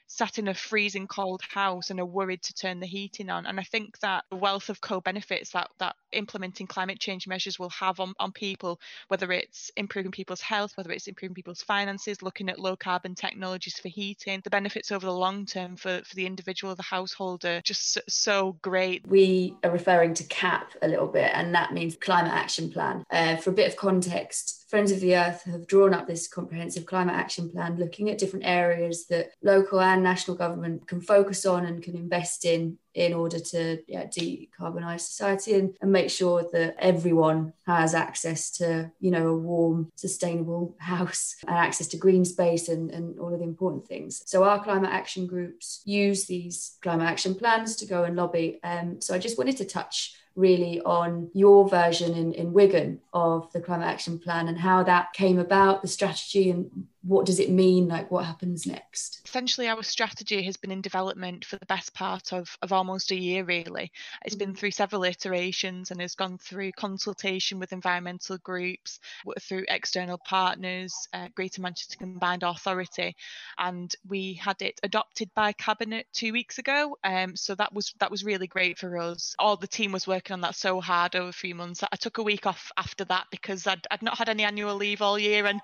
sat 0.08 0.40
in 0.40 0.48
a 0.48 0.54
freezing 0.54 1.08
cold 1.08 1.42
house 1.42 1.90
and 1.90 2.00
are 2.00 2.06
worried 2.06 2.42
to 2.42 2.54
turn 2.54 2.80
the 2.80 2.88
heating 2.88 3.30
on. 3.30 3.46
And 3.46 3.60
I 3.60 3.64
think 3.64 4.00
that 4.00 4.24
the 4.30 4.38
wealth 4.38 4.70
of 4.70 4.82
co-benefits 4.82 5.52
that 5.52 5.70
that 5.80 5.96
implementing 6.14 6.68
climate 6.68 7.00
change 7.00 7.28
measures 7.28 7.60
will 7.60 7.70
have 7.70 8.00
on, 8.00 8.14
on 8.20 8.32
people, 8.32 8.80
whether 9.10 9.32
it's 9.32 9.72
improving 9.76 10.12
people's 10.12 10.42
health, 10.42 10.72
whether 10.76 10.92
it's 10.92 11.08
improving 11.08 11.36
people's 11.36 11.62
finances, 11.62 12.22
looking 12.22 12.50
at 12.50 12.60
low 12.60 12.76
carbon 12.76 13.16
technologies 13.16 13.78
for 13.80 13.90
heating, 13.90 14.42
the 14.44 14.50
benefits 14.50 14.92
over 14.92 15.06
the 15.06 15.14
long 15.14 15.46
term 15.46 15.76
for, 15.76 16.02
for 16.06 16.16
the 16.16 16.26
individual, 16.26 16.76
the 16.76 16.84
householder, 16.84 17.62
just 17.64 17.94
so, 17.94 18.02
so 18.08 18.58
great. 18.62 19.06
We 19.08 19.56
are 19.64 19.72
referring 19.72 20.14
to 20.16 20.24
CAP 20.24 20.72
a 20.82 20.88
little 20.88 21.08
bit, 21.08 21.32
and 21.34 21.54
that 21.54 21.74
means 21.74 21.96
Climate 21.96 22.34
Action 22.34 22.72
Plan. 22.72 23.04
Uh, 23.12 23.36
for 23.38 23.50
a 23.50 23.54
bit 23.54 23.68
of 23.68 23.76
context, 23.76 24.67
Friends 24.68 24.92
of 24.92 25.00
the 25.00 25.16
Earth 25.16 25.44
have 25.44 25.66
drawn 25.66 25.94
up 25.94 26.08
this 26.08 26.28
comprehensive 26.28 26.86
climate 26.86 27.16
action 27.16 27.50
plan 27.50 27.78
looking 27.78 28.10
at 28.10 28.18
different 28.18 28.46
areas 28.46 29.08
that 29.08 29.30
local 29.42 29.80
and 29.80 30.04
national 30.04 30.36
government 30.36 30.88
can 30.88 31.00
focus 31.00 31.46
on 31.46 31.66
and 31.66 31.82
can 31.82 31.96
invest 31.96 32.44
in 32.44 32.78
in 32.94 33.14
order 33.14 33.40
to 33.40 33.78
yeah, 33.88 34.06
decarbonize 34.06 35.02
society 35.02 35.54
and, 35.54 35.78
and 35.82 35.92
make 35.92 36.10
sure 36.10 36.50
that 36.52 36.76
everyone 36.80 37.54
has 37.66 37.94
access 37.94 38.50
to 38.50 38.92
you 39.00 39.12
know 39.12 39.28
a 39.28 39.38
warm 39.38 39.90
sustainable 39.96 40.76
house 40.80 41.36
and 41.48 41.56
access 41.56 41.88
to 41.88 41.98
green 41.98 42.26
space 42.26 42.68
and, 42.68 42.92
and 42.92 43.20
all 43.20 43.34
of 43.34 43.40
the 43.40 43.46
important 43.46 43.88
things. 43.88 44.22
So 44.26 44.44
our 44.44 44.62
climate 44.62 44.92
action 44.92 45.28
groups 45.28 45.82
use 45.86 46.26
these 46.26 46.78
climate 46.82 47.08
action 47.08 47.36
plans 47.36 47.78
to 47.78 47.86
go 47.86 48.04
and 48.04 48.18
lobby. 48.18 48.60
Um, 48.64 49.00
so 49.00 49.14
i 49.16 49.20
just 49.20 49.38
wanted 49.38 49.58
to 49.58 49.66
touch 49.66 50.16
really 50.38 50.80
on 50.82 51.30
your 51.34 51.68
version 51.68 52.14
in, 52.14 52.32
in 52.34 52.54
Wigan 52.54 53.02
of 53.12 53.52
the 53.52 53.60
climate 53.60 53.88
action 53.88 54.20
plan 54.20 54.48
and 54.48 54.58
how 54.58 54.84
that 54.84 55.12
came 55.14 55.40
about, 55.40 55.82
the 55.82 55.88
strategy 55.88 56.52
and 56.52 56.70
what 57.08 57.26
does 57.26 57.40
it 57.40 57.50
mean? 57.50 57.88
Like, 57.88 58.12
what 58.12 58.26
happens 58.26 58.68
next? 58.68 59.22
Essentially, 59.26 59.68
our 59.68 59.82
strategy 59.82 60.44
has 60.44 60.58
been 60.58 60.72
in 60.72 60.82
development 60.82 61.46
for 61.46 61.56
the 61.56 61.66
best 61.66 61.94
part 61.94 62.34
of, 62.34 62.58
of 62.62 62.74
almost 62.74 63.12
a 63.12 63.16
year, 63.16 63.46
really. 63.46 63.92
It's 64.26 64.36
been 64.36 64.54
mm. 64.54 64.58
through 64.58 64.72
several 64.72 65.04
iterations 65.06 65.92
and 65.92 66.02
has 66.02 66.16
gone 66.16 66.38
through 66.38 66.74
consultation 66.74 67.60
with 67.60 67.72
environmental 67.72 68.38
groups, 68.40 69.00
through 69.40 69.64
external 69.70 70.18
partners, 70.18 70.94
uh, 71.14 71.30
Greater 71.34 71.62
Manchester 71.62 71.98
Combined 71.98 72.44
Authority, 72.44 73.16
and 73.58 73.96
we 74.08 74.34
had 74.34 74.62
it 74.62 74.80
adopted 74.84 75.30
by 75.34 75.54
Cabinet 75.54 76.08
two 76.14 76.34
weeks 76.34 76.58
ago. 76.58 76.98
Um, 77.04 77.36
so 77.38 77.56
that 77.56 77.74
was 77.74 77.94
that 78.00 78.12
was 78.12 78.26
really 78.26 78.48
great 78.48 78.78
for 78.78 78.98
us. 78.98 79.34
All 79.40 79.56
the 79.56 79.68
team 79.68 79.94
was 79.94 80.08
working 80.08 80.34
on 80.34 80.42
that 80.42 80.56
so 80.56 80.82
hard 80.82 81.16
over 81.16 81.30
a 81.30 81.34
few 81.34 81.56
months. 81.56 81.84
I 81.90 81.96
took 81.96 82.18
a 82.18 82.24
week 82.24 82.46
off 82.46 82.72
after 82.76 83.06
that 83.06 83.28
because 83.32 83.66
I'd, 83.66 83.88
I'd 83.90 84.02
not 84.02 84.18
had 84.18 84.30
any 84.30 84.44
annual 84.44 84.76
leave 84.76 85.02
all 85.02 85.18
year 85.18 85.46
and 85.46 85.62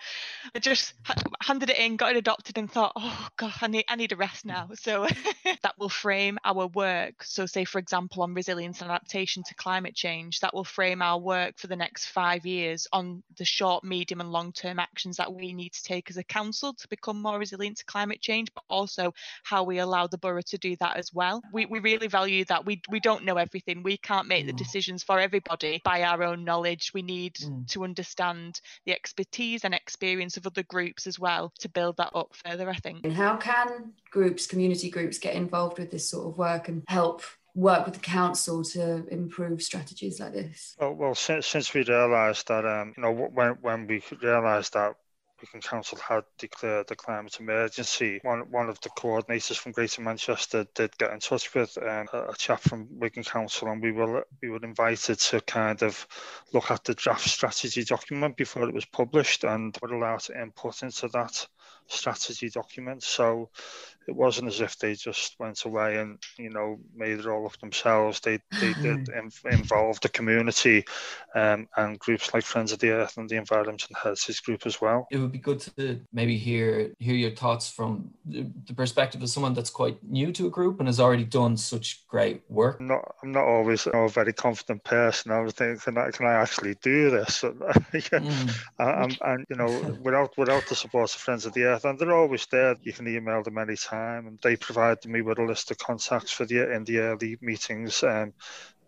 I 0.55 0.59
just 0.59 0.93
handed 1.41 1.69
it 1.69 1.77
in, 1.77 1.97
got 1.97 2.11
it 2.11 2.17
adopted, 2.17 2.57
and 2.57 2.71
thought, 2.71 2.93
oh 2.95 3.27
god, 3.37 3.53
I 3.61 3.67
need 3.67 3.85
I 3.89 3.95
need 3.95 4.11
a 4.11 4.15
rest 4.15 4.45
now. 4.45 4.69
So 4.75 5.07
that 5.63 5.75
will 5.77 5.89
frame 5.89 6.37
our 6.43 6.67
work. 6.67 7.23
So 7.23 7.45
say 7.45 7.65
for 7.65 7.79
example 7.79 8.23
on 8.23 8.33
resilience 8.33 8.81
and 8.81 8.89
adaptation 8.89 9.43
to 9.43 9.55
climate 9.55 9.95
change, 9.95 10.39
that 10.39 10.53
will 10.53 10.63
frame 10.63 11.01
our 11.01 11.19
work 11.19 11.57
for 11.57 11.67
the 11.67 11.75
next 11.75 12.07
five 12.07 12.45
years 12.45 12.87
on 12.91 13.23
the 13.37 13.45
short, 13.45 13.83
medium, 13.83 14.21
and 14.21 14.31
long 14.31 14.51
term 14.53 14.79
actions 14.79 15.17
that 15.17 15.33
we 15.33 15.53
need 15.53 15.73
to 15.73 15.83
take 15.83 16.09
as 16.09 16.17
a 16.17 16.23
council 16.23 16.73
to 16.73 16.87
become 16.87 17.21
more 17.21 17.39
resilient 17.39 17.77
to 17.77 17.85
climate 17.85 18.21
change, 18.21 18.53
but 18.53 18.63
also 18.69 19.13
how 19.43 19.63
we 19.63 19.79
allow 19.79 20.07
the 20.07 20.17
borough 20.17 20.41
to 20.41 20.57
do 20.57 20.75
that 20.77 20.97
as 20.97 21.13
well. 21.13 21.41
We 21.51 21.65
we 21.65 21.79
really 21.79 22.07
value 22.07 22.45
that. 22.45 22.65
We 22.65 22.81
we 22.89 22.99
don't 22.99 23.25
know 23.25 23.37
everything. 23.37 23.83
We 23.83 23.97
can't 23.97 24.27
make 24.27 24.43
mm. 24.43 24.47
the 24.47 24.53
decisions 24.53 25.03
for 25.03 25.19
everybody 25.19 25.81
by 25.83 26.03
our 26.03 26.23
own 26.23 26.43
knowledge. 26.43 26.91
We 26.93 27.01
need 27.01 27.35
mm. 27.35 27.67
to 27.69 27.83
understand 27.83 28.61
the 28.85 28.93
expertise 28.93 29.63
and 29.63 29.73
experience 29.73 30.37
of 30.37 30.45
other 30.45 30.63
groups 30.63 31.07
as 31.07 31.19
well 31.19 31.22
to 31.59 31.69
build 31.69 31.97
that 31.97 32.11
up 32.15 32.33
further, 32.45 32.69
I 32.69 32.75
think. 32.75 33.03
And 33.03 33.13
how 33.13 33.37
can 33.37 33.93
groups, 34.11 34.45
community 34.47 34.89
groups, 34.89 35.17
get 35.17 35.35
involved 35.35 35.79
with 35.79 35.91
this 35.91 36.09
sort 36.09 36.27
of 36.27 36.37
work 36.37 36.67
and 36.67 36.83
help 36.87 37.23
work 37.55 37.85
with 37.85 37.93
the 37.93 37.99
council 37.99 38.63
to 38.63 39.05
improve 39.07 39.61
strategies 39.61 40.19
like 40.19 40.33
this? 40.33 40.75
Well, 40.79 40.93
well 40.93 41.15
since, 41.15 41.47
since 41.47 41.73
we 41.73 41.83
realised 41.83 42.47
that, 42.47 42.65
um, 42.65 42.93
you 42.97 43.03
know, 43.03 43.11
when, 43.11 43.51
when 43.61 43.87
we 43.87 44.01
realised 44.21 44.73
that 44.73 44.95
Wigan 45.43 45.61
Council 45.61 45.97
had 45.97 46.23
declared 46.37 46.87
the 46.87 46.95
climate 46.95 47.37
emergency. 47.37 48.19
One 48.23 48.49
one 48.49 48.69
of 48.69 48.79
the 48.79 48.89
coordinators 48.89 49.57
from 49.57 49.73
Greater 49.73 50.01
Manchester 50.01 50.65
did 50.73 50.97
get 50.97 51.11
in 51.11 51.19
touch 51.19 51.53
with 51.53 51.77
um, 51.77 52.07
a 52.13 52.33
chap 52.37 52.61
from 52.61 52.87
Wigan 52.91 53.25
Council, 53.25 53.67
and 53.67 53.81
we 53.81 53.91
were 53.91 54.25
we 54.41 54.49
were 54.49 54.63
invited 54.63 55.19
to 55.19 55.41
kind 55.41 55.83
of 55.83 56.07
look 56.53 56.71
at 56.71 56.85
the 56.85 56.93
draft 56.93 57.27
strategy 57.27 57.83
document 57.83 58.37
before 58.37 58.69
it 58.69 58.73
was 58.73 58.85
published, 58.85 59.43
and 59.43 59.77
were 59.81 59.93
allowed 59.93 60.21
to 60.21 60.41
input 60.41 60.81
into 60.81 61.09
that 61.09 61.45
strategy 61.87 62.49
document. 62.49 63.03
So 63.03 63.49
it 64.07 64.15
wasn't 64.15 64.47
as 64.47 64.61
if 64.61 64.77
they 64.77 64.93
just 64.93 65.35
went 65.39 65.63
away 65.65 65.97
and 65.97 66.19
you 66.37 66.49
know 66.49 66.77
made 66.95 67.19
it 67.19 67.27
all 67.27 67.45
up 67.45 67.57
themselves. 67.59 68.19
They 68.19 68.39
they 68.59 68.73
did 68.81 69.09
involve 69.45 69.99
the 70.01 70.09
community 70.09 70.85
um, 71.35 71.67
and 71.77 71.99
groups 71.99 72.33
like 72.33 72.43
Friends 72.43 72.71
of 72.71 72.79
the 72.79 72.91
Earth 72.91 73.17
and 73.17 73.29
the 73.29 73.37
Environment 73.37 73.85
and 73.87 73.97
Heritage 74.01 74.43
Group 74.43 74.65
as 74.65 74.81
well. 74.81 75.07
It 75.11 75.17
would 75.17 75.31
be 75.31 75.37
good 75.37 75.59
to 75.61 75.99
maybe 76.11 76.37
hear 76.37 76.91
hear 76.99 77.15
your 77.15 77.31
thoughts 77.31 77.69
from 77.69 78.11
the, 78.25 78.45
perspective 78.75 79.21
of 79.21 79.29
someone 79.29 79.53
that's 79.53 79.69
quite 79.69 79.97
new 80.03 80.31
to 80.31 80.47
a 80.47 80.49
group 80.49 80.79
and 80.79 80.87
has 80.87 80.99
already 80.99 81.23
done 81.23 81.55
such 81.55 82.05
great 82.07 82.41
work. 82.49 82.77
I'm 82.79 82.87
not 82.87 83.15
I'm 83.23 83.31
not 83.31 83.45
always 83.45 83.87
a 83.87 84.07
very 84.09 84.33
confident 84.33 84.83
person. 84.83 85.31
I 85.31 85.41
was 85.41 85.53
thinking, 85.53 85.79
can 85.79 85.97
I, 85.97 86.11
can 86.11 86.25
I 86.25 86.33
actually 86.33 86.75
do 86.81 87.09
this? 87.09 87.43
And, 87.43 87.59
mm. 87.59 89.03
and, 89.03 89.17
and 89.21 89.45
you 89.49 89.55
know, 89.55 89.97
without 90.01 90.37
without 90.37 90.65
the 90.67 90.75
support 90.75 91.13
of 91.13 91.21
Friends 91.21 91.45
of 91.45 91.53
the 91.53 91.63
Earth, 91.63 91.85
and 91.85 91.97
they're 91.97 92.15
always 92.15 92.45
there. 92.47 92.75
You 92.81 92.93
can 92.93 93.07
email 93.07 93.43
them 93.43 93.57
anytime 93.57 93.92
time, 93.93 94.27
and 94.27 94.39
they 94.41 94.55
provided 94.55 95.09
me 95.09 95.21
with 95.21 95.39
a 95.39 95.43
list 95.43 95.71
of 95.71 95.77
contacts 95.77 96.31
for 96.31 96.45
the 96.45 96.71
in 96.71 96.83
the 96.83 96.99
early 96.99 97.37
meetings 97.41 98.03
and 98.03 98.33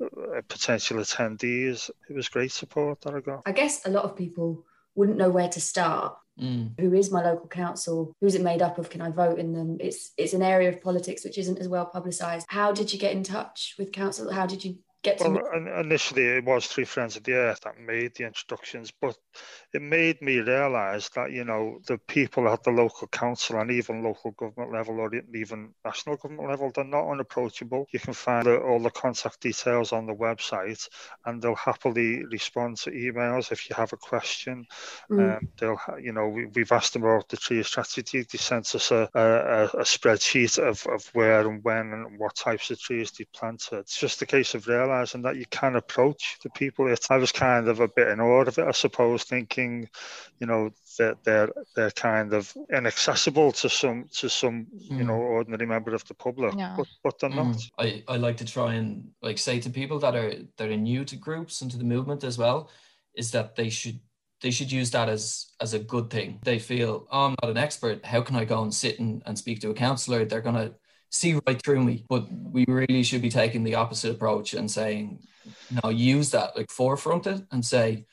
uh, 0.02 0.41
potential 0.48 0.98
attendees. 0.98 1.89
It 2.10 2.15
was 2.15 2.30
great 2.30 2.52
support 2.52 3.02
that 3.02 3.13
I 3.13 3.20
got. 3.20 3.44
I 3.46 3.52
guess 3.52 3.86
a 3.86 3.89
lot 3.89 4.06
of 4.06 4.15
people 4.15 4.65
wouldn't 4.96 5.18
know 5.18 5.30
where 5.30 5.50
to 5.50 5.62
start. 5.62 6.15
Mm. 6.39 6.80
Who 6.80 6.94
is 6.94 7.12
my 7.12 7.24
local 7.24 7.48
council? 7.48 8.13
Who's 8.20 8.36
it 8.36 8.41
made 8.41 8.62
up 8.62 8.78
of? 8.78 8.89
Can 8.89 9.02
I 9.02 9.10
vote 9.10 9.39
in 9.39 9.54
them? 9.54 9.78
It's 9.80 10.12
it's 10.18 10.34
an 10.34 10.41
area 10.41 10.70
of 10.70 10.82
politics 10.82 11.24
which 11.24 11.38
isn't 11.38 11.60
as 11.60 11.70
well 11.70 11.86
publicised. 11.86 12.46
How 12.50 12.74
did 12.74 12.91
you 12.91 13.00
get 13.00 13.13
in 13.13 13.24
touch 13.24 13.76
with 13.80 13.94
council? 13.94 14.32
How 14.32 14.46
did 14.46 14.65
you 14.65 14.78
get 15.06 15.18
to 15.20 15.30
well, 15.30 15.80
initially 15.80 16.24
it 16.24 16.44
was 16.44 16.68
three 16.68 16.86
friends 16.86 17.15
of 17.15 17.24
the 17.24 17.34
earth 17.34 17.62
that 17.62 17.80
made 17.80 18.13
the 18.15 18.26
introductions 18.26 18.91
but 19.00 19.15
it 19.74 19.82
made 19.82 20.22
me 20.22 20.39
realize 20.39 21.10
that 21.15 21.32
you 21.32 21.44
know 21.44 21.80
the 21.88 21.98
people 22.08 22.48
at 22.48 22.63
the 22.63 22.72
local 22.72 23.08
council 23.08 23.60
and 23.60 23.72
even 23.72 24.04
local 24.04 24.32
government 24.32 24.72
level 24.72 25.00
or 25.02 25.12
even 25.34 25.74
national 25.84 26.15
government 26.15 26.50
level 26.50 26.72
they're 26.74 26.86
not 26.86 27.10
unapproachable. 27.10 27.86
You 27.91 28.00
can 28.00 28.13
find 28.13 28.48
all 28.48 28.80
the 28.80 28.89
contact 28.89 29.41
details 29.41 29.91
on 29.91 30.06
the 30.06 30.13
website 30.13 30.88
and 31.26 31.41
they'll 31.41 31.56
happily 31.56 32.24
respond 32.26 32.78
to 32.78 32.91
emails 32.91 33.52
if 33.52 33.70
you 33.70 33.76
have 33.76 33.91
a 33.91 33.98
question. 33.98 34.65
Mm. 35.12 35.38
um, 35.38 35.50
they'll 35.60 35.80
you 36.02 36.13
know 36.13 36.30
we, 36.30 36.62
have 36.62 36.72
asked 36.72 36.94
them 36.94 37.04
about 37.04 37.28
the 37.28 37.38
tree 37.38 37.62
strategy. 37.63 38.26
They 38.32 38.38
sent 38.38 38.74
us 38.76 38.91
a, 38.91 39.10
a, 39.13 39.80
a 39.80 39.84
spreadsheet 39.84 40.58
of, 40.58 40.86
of 40.88 41.06
where 41.13 41.48
and 41.50 41.63
when 41.63 41.91
and 41.91 42.18
what 42.18 42.36
types 42.36 42.72
of 42.72 42.80
trees 42.80 43.12
they 43.12 43.26
planted. 43.34 43.80
It's 43.80 44.00
just 44.00 44.22
a 44.22 44.26
case 44.26 44.56
of 44.56 44.68
realizing 44.68 44.94
realizing 44.95 45.21
that 45.23 45.36
you 45.36 45.45
can 45.47 45.75
approach 45.75 46.38
the 46.43 46.49
people. 46.49 46.88
It, 46.88 47.05
I 47.10 47.17
was 47.17 47.31
kind 47.31 47.67
of 47.67 47.79
a 47.79 47.88
bit 47.88 48.08
in 48.08 48.19
awe 48.19 48.41
of 48.41 48.58
it, 48.58 48.67
I 48.67 48.71
suppose, 48.71 49.23
thinking, 49.23 49.89
you 50.39 50.47
know, 50.47 50.71
that 50.97 51.17
they're 51.23 51.49
they're 51.75 51.91
kind 51.91 52.34
of 52.34 52.53
inaccessible 52.71 53.51
to 53.51 53.69
some 53.69 54.05
to 54.13 54.29
some 54.29 54.67
mm. 54.73 54.97
you 54.97 55.03
know 55.03 55.13
mm. 55.13 55.36
ordinary 55.38 55.65
member 55.65 55.93
of 55.93 56.05
the 56.08 56.13
public, 56.13 56.53
yeah. 56.58 56.73
but 56.77 56.88
but 57.03 57.19
they're 57.19 57.29
mm. 57.29 57.36
not. 57.36 57.62
I, 57.77 58.03
I 58.08 58.17
like 58.17 58.38
to 58.38 58.45
try 58.45 58.75
and 58.75 59.10
like 59.21 59.38
say 59.38 59.60
to 59.60 59.69
people 59.69 59.99
that 59.99 60.15
are 60.15 60.34
that 60.58 60.69
are 60.69 60.77
new 60.77 61.05
to 61.05 61.15
groups 61.15 61.62
and 61.62 61.71
to 61.71 61.77
the 61.77 61.84
movement 61.84 62.23
as 62.23 62.38
well, 62.38 62.69
is 63.15 63.31
that 63.31 63.55
they 63.55 63.69
should 63.69 63.99
they 64.41 64.51
should 64.51 64.71
use 64.71 64.91
that 64.91 65.10
as 65.10 65.53
as 65.60 65.73
a 65.73 65.79
good 65.79 66.10
thing. 66.10 66.39
They 66.43 66.60
feel, 66.60 67.08
oh, 67.12 67.25
I'm 67.25 67.36
not 67.41 67.51
an 67.51 67.58
expert. 67.58 68.05
How 68.05 68.21
can 68.21 68.36
I 68.36 68.45
go 68.45 68.62
and 68.62 68.73
sit 68.73 68.99
and, 68.99 69.21
and 69.25 69.38
speak 69.38 69.60
to 69.62 69.71
a 69.71 69.73
counselor? 69.73 70.25
They're 70.25 70.41
gonna 70.41 70.71
see 71.15 71.39
right 71.47 71.62
through 71.62 71.84
me. 71.84 72.06
But 72.10 72.32
we 72.32 72.65
really 72.67 73.04
should 73.04 73.21
be 73.21 73.30
taking 73.30 73.63
the 73.63 73.75
opposite 73.75 74.12
approach 74.12 74.54
and 74.54 74.69
saying, 74.69 75.19
no, 75.84 75.89
use 75.89 76.32
that, 76.32 76.56
like 76.56 76.69
forefront 76.69 77.28
it 77.28 77.43
and 77.51 77.65
say, 77.65 78.06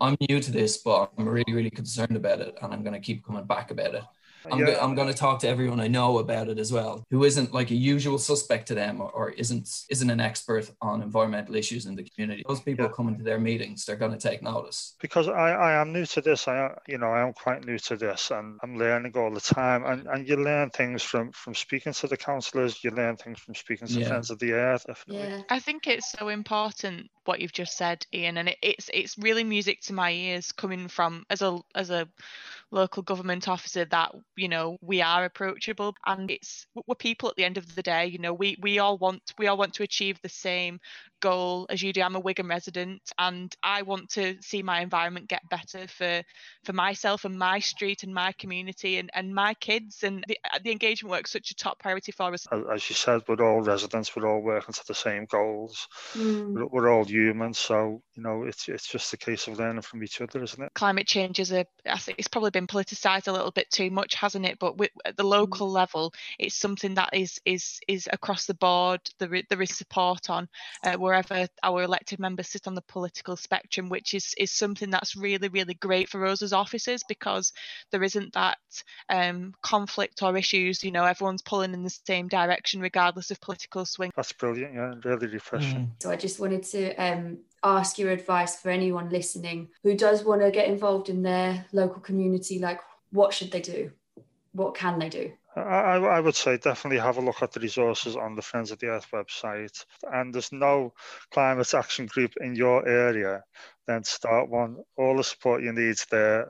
I'm 0.00 0.16
new 0.28 0.40
to 0.40 0.50
this, 0.50 0.78
but 0.78 1.10
I'm 1.18 1.28
really, 1.28 1.52
really 1.52 1.70
concerned 1.70 2.16
about 2.16 2.40
it 2.40 2.56
and 2.62 2.72
I'm 2.72 2.82
going 2.82 2.94
to 2.94 3.00
keep 3.00 3.24
coming 3.24 3.44
back 3.44 3.70
about 3.70 3.94
it. 3.94 4.04
I'm, 4.50 4.58
yeah. 4.60 4.66
go- 4.66 4.80
I'm 4.80 4.94
going 4.94 5.08
to 5.08 5.14
talk 5.14 5.40
to 5.40 5.48
everyone 5.48 5.80
I 5.80 5.88
know 5.88 6.18
about 6.18 6.48
it 6.48 6.58
as 6.58 6.72
well, 6.72 7.04
who 7.10 7.24
isn't 7.24 7.52
like 7.52 7.70
a 7.70 7.74
usual 7.74 8.18
suspect 8.18 8.68
to 8.68 8.74
them 8.74 9.00
or, 9.00 9.10
or 9.10 9.30
isn't 9.30 9.68
isn't 9.88 10.10
an 10.10 10.20
expert 10.20 10.70
on 10.80 11.02
environmental 11.02 11.56
issues 11.56 11.86
in 11.86 11.94
the 11.94 12.04
community. 12.04 12.42
Those 12.46 12.60
people 12.60 12.86
yeah. 12.86 12.92
coming 12.92 13.16
to 13.16 13.22
their 13.24 13.38
meetings, 13.38 13.84
they're 13.84 13.96
going 13.96 14.12
to 14.12 14.18
take 14.18 14.42
notice. 14.42 14.96
Because 15.00 15.28
I, 15.28 15.52
I 15.52 15.80
am 15.80 15.92
new 15.92 16.06
to 16.06 16.20
this. 16.20 16.48
I 16.48 16.74
you 16.86 16.98
know 16.98 17.10
I 17.10 17.22
am 17.22 17.32
quite 17.32 17.64
new 17.64 17.78
to 17.78 17.96
this, 17.96 18.30
and 18.30 18.58
I'm 18.62 18.76
learning 18.76 19.12
all 19.16 19.32
the 19.32 19.40
time. 19.40 19.84
And 19.84 20.06
and 20.06 20.28
you 20.28 20.36
learn 20.36 20.70
things 20.70 21.02
from 21.02 21.32
from 21.32 21.54
speaking 21.54 21.92
to 21.92 22.06
the 22.06 22.16
councillors. 22.16 22.82
You 22.82 22.90
learn 22.90 23.16
things 23.16 23.38
from 23.38 23.54
speaking 23.54 23.88
to 23.88 24.00
yeah. 24.00 24.08
friends 24.08 24.30
of 24.30 24.38
the 24.38 24.52
earth. 24.52 24.84
Definitely. 24.86 25.28
Yeah. 25.28 25.42
I 25.48 25.58
think 25.58 25.86
it's 25.86 26.10
so 26.12 26.28
important 26.28 27.10
what 27.24 27.40
you've 27.40 27.52
just 27.52 27.76
said, 27.76 28.06
Ian, 28.12 28.38
and 28.38 28.48
it, 28.48 28.58
it's 28.62 28.90
it's 28.92 29.18
really 29.18 29.44
music 29.44 29.80
to 29.82 29.92
my 29.92 30.10
ears 30.10 30.52
coming 30.52 30.88
from 30.88 31.24
as 31.30 31.42
a 31.42 31.58
as 31.74 31.90
a 31.90 32.08
local 32.70 33.02
government 33.02 33.48
officer 33.48 33.84
that 33.86 34.14
you 34.36 34.48
know 34.48 34.78
we 34.80 35.02
are 35.02 35.24
approachable. 35.24 35.94
And 36.06 36.30
it's 36.30 36.66
we're 36.86 36.94
people 36.94 37.28
at 37.28 37.36
the 37.36 37.44
end 37.44 37.58
of 37.58 37.74
the 37.74 37.82
day 37.82 38.06
you 38.06 38.18
know 38.18 38.34
we 38.34 38.56
we 38.60 38.78
all 38.78 38.98
want 38.98 39.34
we 39.38 39.46
all 39.46 39.56
want 39.56 39.74
to 39.74 39.82
achieve 39.82 40.20
the 40.22 40.28
same 40.28 40.80
goal 41.20 41.66
as 41.68 41.82
you 41.82 41.92
do 41.92 42.02
i'm 42.02 42.16
a 42.16 42.20
wigan 42.20 42.46
resident 42.46 43.00
and 43.18 43.56
i 43.62 43.82
want 43.82 44.08
to 44.08 44.36
see 44.40 44.62
my 44.62 44.80
environment 44.80 45.28
get 45.28 45.42
better 45.50 45.86
for 45.88 46.22
for 46.64 46.72
myself 46.72 47.24
and 47.24 47.38
my 47.38 47.58
street 47.58 48.02
and 48.04 48.14
my 48.14 48.32
community 48.32 48.98
and, 48.98 49.10
and 49.14 49.34
my 49.34 49.52
kids 49.54 50.02
and 50.04 50.24
the, 50.28 50.38
the 50.62 50.70
engagement 50.70 51.10
work 51.10 51.26
such 51.26 51.50
a 51.50 51.54
top 51.54 51.78
priority 51.80 52.12
for 52.12 52.32
us 52.32 52.46
as 52.72 52.88
you 52.88 52.94
said 52.94 53.20
we're 53.26 53.44
all 53.44 53.60
residents 53.60 54.14
we're 54.14 54.28
all 54.28 54.40
working 54.40 54.72
to 54.72 54.86
the 54.86 54.94
same 54.94 55.26
goals 55.26 55.88
mm. 56.14 56.52
we're, 56.52 56.66
we're 56.66 56.92
all 56.92 57.04
human 57.04 57.52
so 57.52 58.00
you 58.14 58.22
know 58.22 58.44
it's 58.44 58.68
it's 58.68 58.86
just 58.86 59.12
a 59.12 59.16
case 59.16 59.48
of 59.48 59.58
learning 59.58 59.82
from 59.82 60.04
each 60.04 60.20
other 60.20 60.42
isn't 60.42 60.62
it 60.62 60.72
climate 60.74 61.06
change 61.06 61.40
is 61.40 61.52
a 61.52 61.66
i 61.86 61.98
think 61.98 62.16
it's 62.18 62.28
probably 62.28 62.50
been 62.50 62.60
been 62.60 62.66
politicized 62.66 63.28
a 63.28 63.32
little 63.32 63.50
bit 63.50 63.70
too 63.70 63.90
much, 63.90 64.14
hasn't 64.14 64.44
it? 64.44 64.58
But 64.58 64.76
with, 64.76 64.90
at 65.04 65.16
the 65.16 65.22
mm. 65.22 65.30
local 65.30 65.68
mm. 65.68 65.72
level, 65.72 66.12
it's 66.38 66.54
something 66.54 66.94
that 66.94 67.10
is 67.12 67.40
is 67.44 67.80
is 67.88 68.08
across 68.12 68.46
the 68.46 68.54
board. 68.54 69.00
There, 69.18 69.42
there 69.48 69.62
is 69.62 69.76
support 69.76 70.30
on 70.30 70.48
uh, 70.84 70.96
wherever 71.10 71.48
our 71.64 71.82
elected 71.82 72.20
members 72.20 72.48
sit 72.48 72.68
on 72.68 72.76
the 72.76 72.82
political 72.82 73.36
spectrum, 73.36 73.88
which 73.88 74.14
is 74.14 74.32
is 74.38 74.52
something 74.52 74.90
that's 74.90 75.16
really 75.16 75.48
really 75.48 75.74
great 75.74 76.08
for 76.08 76.24
us 76.24 76.40
as 76.40 76.52
officers 76.52 77.02
because 77.08 77.52
there 77.90 78.02
isn't 78.04 78.32
that 78.34 78.58
um, 79.08 79.52
conflict 79.60 80.22
or 80.22 80.36
issues. 80.36 80.84
You 80.84 80.92
know, 80.92 81.04
everyone's 81.04 81.42
pulling 81.42 81.74
in 81.74 81.82
the 81.82 81.90
same 81.90 82.28
direction 82.28 82.80
regardless 82.80 83.32
of 83.32 83.40
political 83.40 83.84
swing. 83.84 84.12
That's 84.14 84.32
brilliant. 84.32 84.74
Yeah, 84.74 84.94
really 85.04 85.26
refreshing. 85.26 85.86
Mm. 85.86 86.02
So 86.02 86.10
I 86.10 86.16
just 86.16 86.38
wanted 86.38 86.62
to 86.64 86.94
um, 86.94 87.38
ask 87.64 87.98
your 87.98 88.12
advice 88.12 88.60
for 88.60 88.70
anyone 88.70 89.10
listening 89.10 89.68
who 89.82 89.96
does 89.96 90.24
want 90.24 90.42
to 90.42 90.52
get 90.52 90.68
involved 90.68 91.08
in 91.08 91.22
their 91.22 91.66
local 91.72 92.00
community 92.00 92.60
like 92.60 92.80
what 93.10 93.34
should 93.34 93.50
they 93.50 93.60
do? 93.60 93.90
What 94.52 94.76
can 94.76 95.00
they 95.00 95.08
do? 95.08 95.32
I, 95.56 95.96
I, 95.96 96.20
would 96.20 96.36
say 96.36 96.58
definitely 96.58 97.00
have 97.00 97.16
a 97.16 97.20
look 97.20 97.42
at 97.42 97.50
the 97.50 97.58
resources 97.58 98.14
on 98.14 98.36
the 98.36 98.42
Friends 98.42 98.70
of 98.70 98.78
the 98.78 98.86
Earth 98.86 99.08
website. 99.12 99.84
And 100.02 100.32
there's 100.32 100.52
no 100.52 100.94
climate 101.32 101.74
action 101.74 102.06
group 102.06 102.34
in 102.40 102.54
your 102.54 102.86
area, 102.86 103.42
then 103.86 104.04
start 104.04 104.48
one. 104.48 104.76
All 104.96 105.16
the 105.16 105.24
support 105.24 105.62
you 105.62 105.72
need 105.72 105.96
there. 106.10 106.46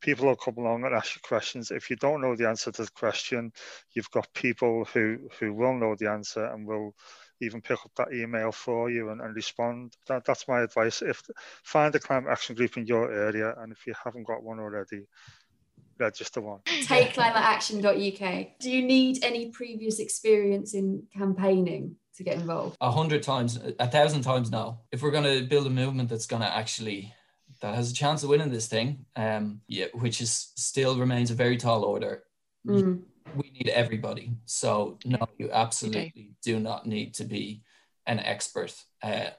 People 0.00 0.26
will 0.26 0.36
come 0.36 0.58
along 0.58 0.84
and 0.84 0.94
ask 0.94 1.16
you 1.16 1.20
questions. 1.22 1.72
If 1.72 1.90
you 1.90 1.96
don't 1.96 2.20
know 2.20 2.36
the 2.36 2.48
answer 2.48 2.70
to 2.70 2.84
the 2.84 2.90
question, 2.92 3.52
you've 3.92 4.10
got 4.10 4.32
people 4.34 4.84
who, 4.92 5.18
who 5.40 5.52
will 5.52 5.74
know 5.74 5.96
the 5.98 6.10
answer 6.10 6.44
and 6.44 6.64
will 6.64 6.94
even 7.40 7.60
pick 7.60 7.78
up 7.84 7.90
that 7.96 8.12
email 8.12 8.52
for 8.52 8.88
you 8.88 9.10
and, 9.10 9.20
and 9.20 9.34
respond. 9.34 9.92
That, 10.06 10.24
that's 10.24 10.46
my 10.46 10.62
advice. 10.62 11.02
If 11.02 11.22
find 11.64 11.94
a 11.94 11.98
climate 11.98 12.30
action 12.30 12.54
group 12.54 12.76
in 12.76 12.86
your 12.86 13.12
area, 13.12 13.52
and 13.58 13.72
if 13.72 13.86
you 13.86 13.94
haven't 14.02 14.26
got 14.26 14.44
one 14.44 14.60
already, 14.60 15.06
register 15.98 16.40
one. 16.40 16.60
TakeClimateAction.uk. 16.66 18.46
Do 18.60 18.70
you 18.70 18.82
need 18.82 19.24
any 19.24 19.50
previous 19.50 19.98
experience 19.98 20.74
in 20.74 21.04
campaigning 21.16 21.96
to 22.16 22.24
get 22.24 22.36
involved? 22.36 22.76
A 22.80 22.90
hundred 22.90 23.22
times, 23.22 23.58
a 23.78 23.88
thousand 23.88 24.22
times 24.22 24.50
now. 24.50 24.80
If 24.92 25.02
we're 25.02 25.10
going 25.10 25.24
to 25.24 25.46
build 25.46 25.66
a 25.66 25.70
movement 25.70 26.08
that's 26.08 26.26
going 26.26 26.42
to 26.42 26.48
actually 26.48 27.12
that 27.60 27.74
has 27.74 27.90
a 27.90 27.94
chance 27.94 28.22
of 28.22 28.28
winning 28.28 28.50
this 28.50 28.66
thing, 28.66 29.06
um, 29.16 29.60
yeah, 29.68 29.86
which 29.94 30.20
is 30.20 30.52
still 30.56 30.98
remains 30.98 31.30
a 31.30 31.34
very 31.34 31.56
tall 31.56 31.82
order. 31.82 32.24
Mm. 32.66 33.02
We 33.34 33.50
need 33.52 33.68
everybody. 33.68 34.32
So 34.44 34.98
no, 35.04 35.28
you 35.38 35.50
absolutely 35.50 36.08
okay. 36.08 36.30
do 36.42 36.60
not 36.60 36.86
need 36.86 37.14
to 37.14 37.24
be 37.24 37.62
an 38.06 38.18
expert. 38.18 38.74
Uh, 39.02 39.30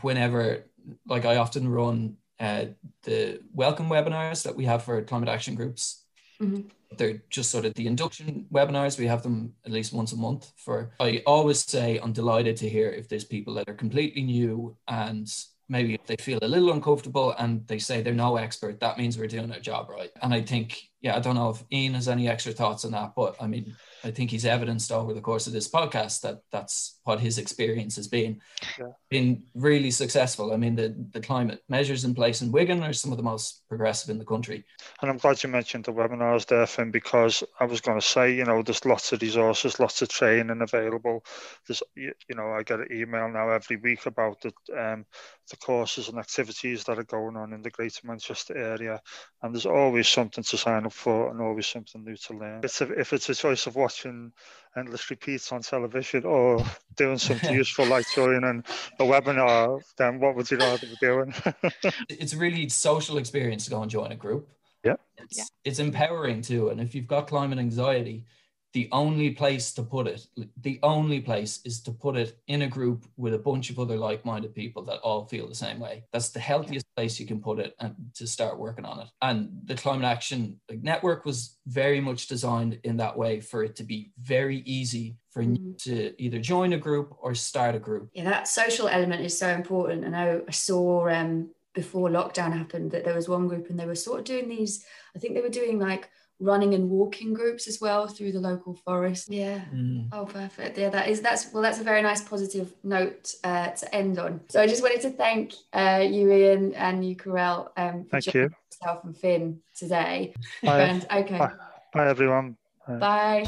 whenever, 0.00 0.64
like 1.06 1.24
I 1.24 1.36
often 1.36 1.68
run 1.68 2.16
uh, 2.38 2.66
the 3.02 3.40
welcome 3.52 3.88
webinars 3.88 4.42
that 4.44 4.56
we 4.56 4.64
have 4.64 4.82
for 4.82 5.00
climate 5.02 5.28
action 5.28 5.54
groups. 5.54 6.04
Mm-hmm. 6.40 6.68
They're 6.96 7.22
just 7.30 7.50
sort 7.50 7.64
of 7.64 7.74
the 7.74 7.86
induction 7.86 8.46
webinars. 8.52 8.98
We 8.98 9.06
have 9.06 9.22
them 9.22 9.54
at 9.64 9.72
least 9.72 9.92
once 9.92 10.12
a 10.12 10.16
month. 10.16 10.52
For 10.56 10.92
I 11.00 11.22
always 11.26 11.60
say 11.60 11.98
I'm 12.02 12.12
delighted 12.12 12.56
to 12.58 12.68
hear 12.68 12.90
if 12.90 13.08
there's 13.08 13.24
people 13.24 13.54
that 13.54 13.68
are 13.68 13.74
completely 13.74 14.22
new 14.22 14.76
and 14.86 15.28
maybe 15.68 15.94
if 15.94 16.06
they 16.06 16.16
feel 16.16 16.38
a 16.42 16.48
little 16.48 16.72
uncomfortable 16.72 17.34
and 17.38 17.66
they 17.66 17.78
say 17.78 18.02
they're 18.02 18.14
no 18.14 18.36
expert, 18.36 18.78
that 18.80 18.98
means 18.98 19.18
we're 19.18 19.26
doing 19.26 19.50
our 19.50 19.58
job 19.58 19.88
right. 19.90 20.10
And 20.22 20.32
I 20.32 20.42
think, 20.42 20.80
yeah, 21.00 21.16
I 21.16 21.20
don't 21.20 21.34
know 21.34 21.50
if 21.50 21.62
Ian 21.70 21.94
has 21.94 22.08
any 22.08 22.28
extra 22.28 22.52
thoughts 22.52 22.84
on 22.84 22.92
that, 22.92 23.12
but 23.14 23.36
I 23.40 23.46
mean, 23.46 23.76
I 24.02 24.10
think 24.10 24.30
he's 24.30 24.46
evidenced 24.46 24.90
over 24.90 25.12
the 25.12 25.20
course 25.20 25.46
of 25.46 25.52
this 25.52 25.68
podcast 25.68 26.22
that 26.22 26.40
that's 26.50 27.00
what 27.04 27.20
his 27.20 27.38
experience 27.38 27.96
has 27.96 28.08
been. 28.08 28.40
Yeah. 28.78 28.86
Been 29.10 29.42
really 29.54 29.90
successful. 29.90 30.52
I 30.52 30.56
mean, 30.56 30.74
the, 30.74 30.94
the 31.12 31.20
climate 31.20 31.62
measures 31.68 32.04
in 32.04 32.14
place 32.14 32.40
in 32.40 32.50
Wigan 32.50 32.82
are 32.82 32.92
some 32.92 33.12
of 33.12 33.18
the 33.18 33.24
most 33.24 33.62
progressive 33.68 34.10
in 34.10 34.18
the 34.18 34.24
country. 34.24 34.64
And 35.02 35.10
I'm 35.10 35.18
glad 35.18 35.42
you 35.42 35.48
mentioned 35.48 35.84
the 35.84 35.92
webinars 35.92 36.46
there, 36.46 36.66
Finn, 36.66 36.90
because 36.90 37.44
I 37.60 37.64
was 37.66 37.80
going 37.80 38.00
to 38.00 38.06
say, 38.06 38.34
you 38.34 38.44
know, 38.44 38.62
there's 38.62 38.84
lots 38.84 39.12
of 39.12 39.22
resources, 39.22 39.78
lots 39.78 40.00
of 40.02 40.08
training 40.08 40.62
available. 40.62 41.24
There's, 41.66 41.82
you 41.94 42.14
know, 42.34 42.52
I 42.52 42.62
get 42.62 42.80
an 42.80 42.88
email 42.90 43.28
now 43.28 43.50
every 43.50 43.76
week 43.76 44.06
about 44.06 44.40
the, 44.40 44.52
um, 44.76 45.04
the 45.50 45.56
courses 45.58 46.08
and 46.08 46.18
activities 46.18 46.84
that 46.84 46.98
are 46.98 47.04
going 47.04 47.36
on 47.36 47.52
in 47.52 47.62
the 47.62 47.70
Greater 47.70 48.06
Manchester 48.06 48.56
area. 48.56 49.00
And 49.42 49.54
there's 49.54 49.66
always 49.66 50.08
something 50.08 50.42
to 50.42 50.56
sign 50.56 50.85
up 50.86 50.92
for 50.92 51.30
and 51.30 51.40
always 51.40 51.66
something 51.66 52.04
new 52.04 52.16
to 52.16 52.32
learn. 52.32 52.60
It's 52.64 52.80
a, 52.80 52.90
if 52.92 53.12
it's 53.12 53.28
a 53.28 53.34
choice 53.34 53.66
of 53.66 53.76
watching 53.76 54.32
endless 54.76 55.10
repeats 55.10 55.52
on 55.52 55.62
television 55.62 56.24
or 56.24 56.64
doing 56.96 57.18
something 57.18 57.54
useful 57.62 57.86
like 57.86 58.06
joining 58.14 58.62
a 58.98 59.02
webinar, 59.02 59.80
then 59.98 60.20
what 60.20 60.36
would 60.36 60.50
you 60.50 60.58
rather 60.58 60.86
be 60.86 60.96
doing? 61.00 61.34
it's 62.08 62.32
a 62.32 62.38
really 62.38 62.68
social 62.68 63.18
experience 63.18 63.64
to 63.64 63.70
go 63.70 63.82
and 63.82 63.90
join 63.90 64.12
a 64.12 64.16
group. 64.16 64.48
Yeah. 64.84 64.96
It's, 65.18 65.38
yeah. 65.38 65.44
it's 65.64 65.78
empowering 65.78 66.42
too. 66.42 66.68
And 66.68 66.80
if 66.80 66.94
you've 66.94 67.06
got 67.06 67.26
climate 67.26 67.58
anxiety, 67.58 68.24
the 68.72 68.88
only 68.92 69.30
place 69.30 69.72
to 69.72 69.82
put 69.82 70.06
it, 70.06 70.26
the 70.60 70.78
only 70.82 71.20
place 71.20 71.60
is 71.64 71.80
to 71.82 71.92
put 71.92 72.16
it 72.16 72.38
in 72.46 72.62
a 72.62 72.68
group 72.68 73.06
with 73.16 73.34
a 73.34 73.38
bunch 73.38 73.70
of 73.70 73.78
other 73.78 73.96
like-minded 73.96 74.54
people 74.54 74.82
that 74.84 75.00
all 75.00 75.24
feel 75.26 75.48
the 75.48 75.54
same 75.54 75.80
way. 75.80 76.04
That's 76.12 76.30
the 76.30 76.40
healthiest 76.40 76.86
place 76.96 77.18
you 77.18 77.26
can 77.26 77.40
put 77.40 77.58
it 77.58 77.74
and 77.80 77.94
to 78.14 78.26
start 78.26 78.58
working 78.58 78.84
on 78.84 79.00
it. 79.00 79.08
And 79.22 79.48
the 79.64 79.76
Climate 79.76 80.04
Action 80.04 80.60
Network 80.70 81.24
was 81.24 81.56
very 81.66 82.00
much 82.00 82.26
designed 82.26 82.78
in 82.84 82.98
that 82.98 83.16
way 83.16 83.40
for 83.40 83.64
it 83.64 83.76
to 83.76 83.82
be 83.82 84.12
very 84.20 84.58
easy 84.66 85.16
for 85.30 85.42
mm. 85.42 85.56
you 85.56 85.74
to 85.78 86.22
either 86.22 86.38
join 86.38 86.72
a 86.72 86.78
group 86.78 87.16
or 87.20 87.34
start 87.34 87.74
a 87.74 87.78
group. 87.78 88.10
Yeah, 88.12 88.24
that 88.24 88.48
social 88.48 88.88
element 88.88 89.24
is 89.24 89.38
so 89.38 89.48
important. 89.48 90.04
I 90.04 90.08
know 90.08 90.42
I 90.46 90.50
saw 90.50 91.08
um, 91.08 91.50
before 91.74 92.08
lockdown 92.08 92.52
happened 92.52 92.90
that 92.90 93.04
there 93.04 93.14
was 93.14 93.28
one 93.28 93.46
group 93.46 93.70
and 93.70 93.78
they 93.78 93.86
were 93.86 93.94
sort 93.94 94.20
of 94.20 94.24
doing 94.24 94.48
these, 94.48 94.84
I 95.14 95.18
think 95.18 95.34
they 95.34 95.42
were 95.42 95.48
doing 95.48 95.78
like 95.78 96.08
running 96.40 96.74
and 96.74 96.90
walking 96.90 97.32
groups 97.32 97.66
as 97.66 97.80
well 97.80 98.06
through 98.06 98.32
the 98.32 98.40
local 98.40 98.74
forest. 98.74 99.30
Yeah. 99.30 99.60
Mm. 99.72 100.08
Oh, 100.12 100.26
perfect. 100.26 100.78
Yeah, 100.78 100.90
that 100.90 101.08
is 101.08 101.20
that's 101.20 101.52
well, 101.52 101.62
that's 101.62 101.80
a 101.80 101.84
very 101.84 102.02
nice 102.02 102.22
positive 102.22 102.72
note 102.82 103.34
uh, 103.44 103.68
to 103.68 103.94
end 103.94 104.18
on. 104.18 104.40
So 104.48 104.60
I 104.60 104.66
just 104.66 104.82
wanted 104.82 105.00
to 105.02 105.10
thank 105.10 105.54
uh, 105.72 106.04
you, 106.08 106.30
Ian, 106.32 106.74
and 106.74 107.06
you, 107.06 107.16
Carel, 107.16 107.72
um, 107.76 108.04
for 108.04 108.20
thank 108.20 108.34
you. 108.34 108.50
yourself 108.70 109.04
and 109.04 109.16
Finn 109.16 109.60
today. 109.74 110.34
Bye. 110.62 110.82
And, 110.82 111.06
okay. 111.12 111.38
Bye, 111.38 111.52
Bye 111.92 112.08
everyone. 112.08 112.56
Bye. 112.86 113.46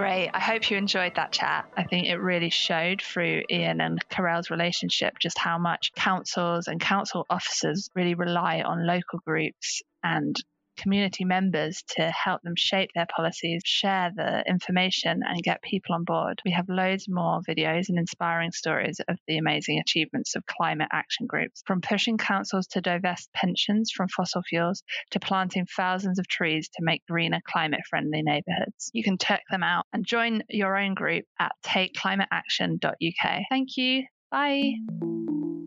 Great. 0.00 0.30
I 0.32 0.40
hope 0.40 0.70
you 0.70 0.78
enjoyed 0.78 1.16
that 1.16 1.30
chat. 1.30 1.66
I 1.76 1.82
think 1.82 2.06
it 2.06 2.16
really 2.16 2.48
showed 2.48 3.02
through 3.02 3.42
Ian 3.50 3.82
and 3.82 3.98
Carel's 4.08 4.48
relationship 4.48 5.18
just 5.20 5.36
how 5.36 5.58
much 5.58 5.92
councils 5.94 6.68
and 6.68 6.80
council 6.80 7.26
officers 7.28 7.90
really 7.94 8.14
rely 8.14 8.62
on 8.62 8.86
local 8.86 9.18
groups 9.26 9.82
and 10.02 10.34
community 10.80 11.24
members 11.24 11.82
to 11.96 12.10
help 12.10 12.42
them 12.42 12.54
shape 12.56 12.90
their 12.94 13.06
policies, 13.14 13.62
share 13.64 14.10
the 14.14 14.42
information, 14.48 15.22
and 15.26 15.42
get 15.42 15.62
people 15.62 15.94
on 15.94 16.04
board. 16.04 16.40
We 16.44 16.52
have 16.52 16.68
loads 16.68 17.06
more 17.08 17.40
videos 17.48 17.88
and 17.88 17.98
inspiring 17.98 18.52
stories 18.52 19.00
of 19.08 19.18
the 19.26 19.38
amazing 19.38 19.78
achievements 19.78 20.34
of 20.36 20.46
climate 20.46 20.88
action 20.92 21.26
groups, 21.26 21.62
from 21.66 21.80
pushing 21.80 22.18
councils 22.18 22.66
to 22.68 22.80
divest 22.80 23.28
pensions 23.34 23.90
from 23.94 24.08
fossil 24.08 24.42
fuels 24.42 24.82
to 25.10 25.20
planting 25.20 25.66
thousands 25.76 26.18
of 26.18 26.26
trees 26.28 26.68
to 26.68 26.82
make 26.82 27.02
greener, 27.06 27.40
climate 27.46 27.80
friendly 27.88 28.22
neighbourhoods. 28.22 28.90
You 28.92 29.02
can 29.02 29.18
check 29.18 29.42
them 29.50 29.62
out 29.62 29.84
and 29.92 30.06
join 30.06 30.42
your 30.48 30.76
own 30.76 30.94
group 30.94 31.24
at 31.38 31.52
takeclimateaction.uk. 31.64 33.42
Thank 33.50 33.76
you. 33.76 34.04
Bye. 34.30 35.59